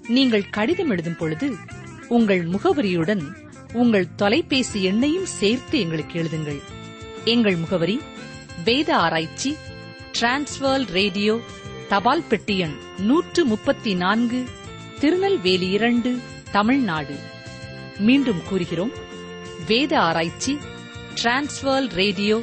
நீங்கள் 0.09 0.51
கடிதம் 0.51 0.91
எழுதும் 0.91 1.17
பொழுது 1.17 1.55
உங்கள் 2.09 2.47
முகவரியுடன் 2.47 3.23
உங்கள் 3.73 4.15
தொலைபேசி 4.15 4.91
எண்ணையும் 4.91 5.23
சேர்த்து 5.23 5.81
எங்களுக்கு 5.81 6.23
எழுதுங்கள். 6.23 6.61
எங்கள் 7.25 7.57
முகவரி 7.57 8.01
வேத 8.65 8.97
ஆராய்ச்சி 8.97 9.57
டிரான்ஸ்வர்ல் 10.21 10.87
ரேடியோ 10.91 11.41
தபால் 11.89 12.25
பெட்டி 12.29 12.59
எண் 12.59 12.77
நூற்று 12.99 13.45
முப்பத்தி 13.45 13.95
நான்கு 13.95 14.45
திருநெல்வேலி 15.01 15.69
இரண்டு 15.69 16.19
தமிழ்நாடு. 16.53 17.15
மீண்டும் 17.99 18.43
கூறுகிறோம் 18.49 18.91
வேத 19.67 20.01
ஆராய்ச்சி 20.01 20.59
transfer 21.23 21.89
radio 21.91 22.43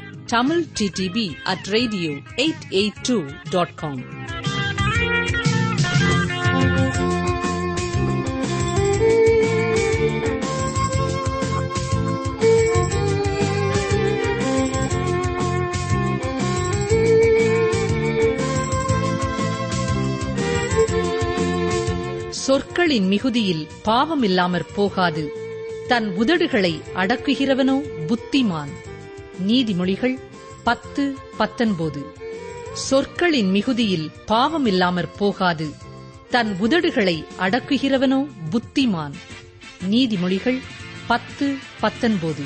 Tamil 0.31 0.65
DTP 0.79 1.33
at 1.43 1.65
radio 1.65 2.11
eight 2.35 2.65
eight 2.69 2.99
two 3.01 3.23
dot 3.49 3.73
com 3.75 4.01
சொற்களின் 22.29 23.07
மிகுதியில் 23.07 23.67
பாவம் 23.83 24.23
இல்லாமற் 24.23 24.75
போகாது. 24.75 25.31
தன் 25.87 26.13
உதடுகளை 26.17 26.81
அடக்குகிறவனோ 26.95 27.77
புத்திமான். 28.07 28.73
நீதிமொழிகள் 29.39 30.19
பத்து 30.63 31.15
பத்தொன்பது. 31.37 32.05
சொற்களின் 32.73 33.49
மிகுதியில் 33.49 34.11
பாவம் 34.25 34.65
இல்லாமற் 34.65 35.17
போகாது. 35.17 35.69
தன் 36.29 36.57
உதடுகளை 36.61 37.25
அடக்குகிறவனோ 37.39 38.27
புத்திமான். 38.49 39.13
நீதிமொழிகள் 39.89 40.59
பத்து 41.07 41.55
பத்தொன்பது. 41.79 42.43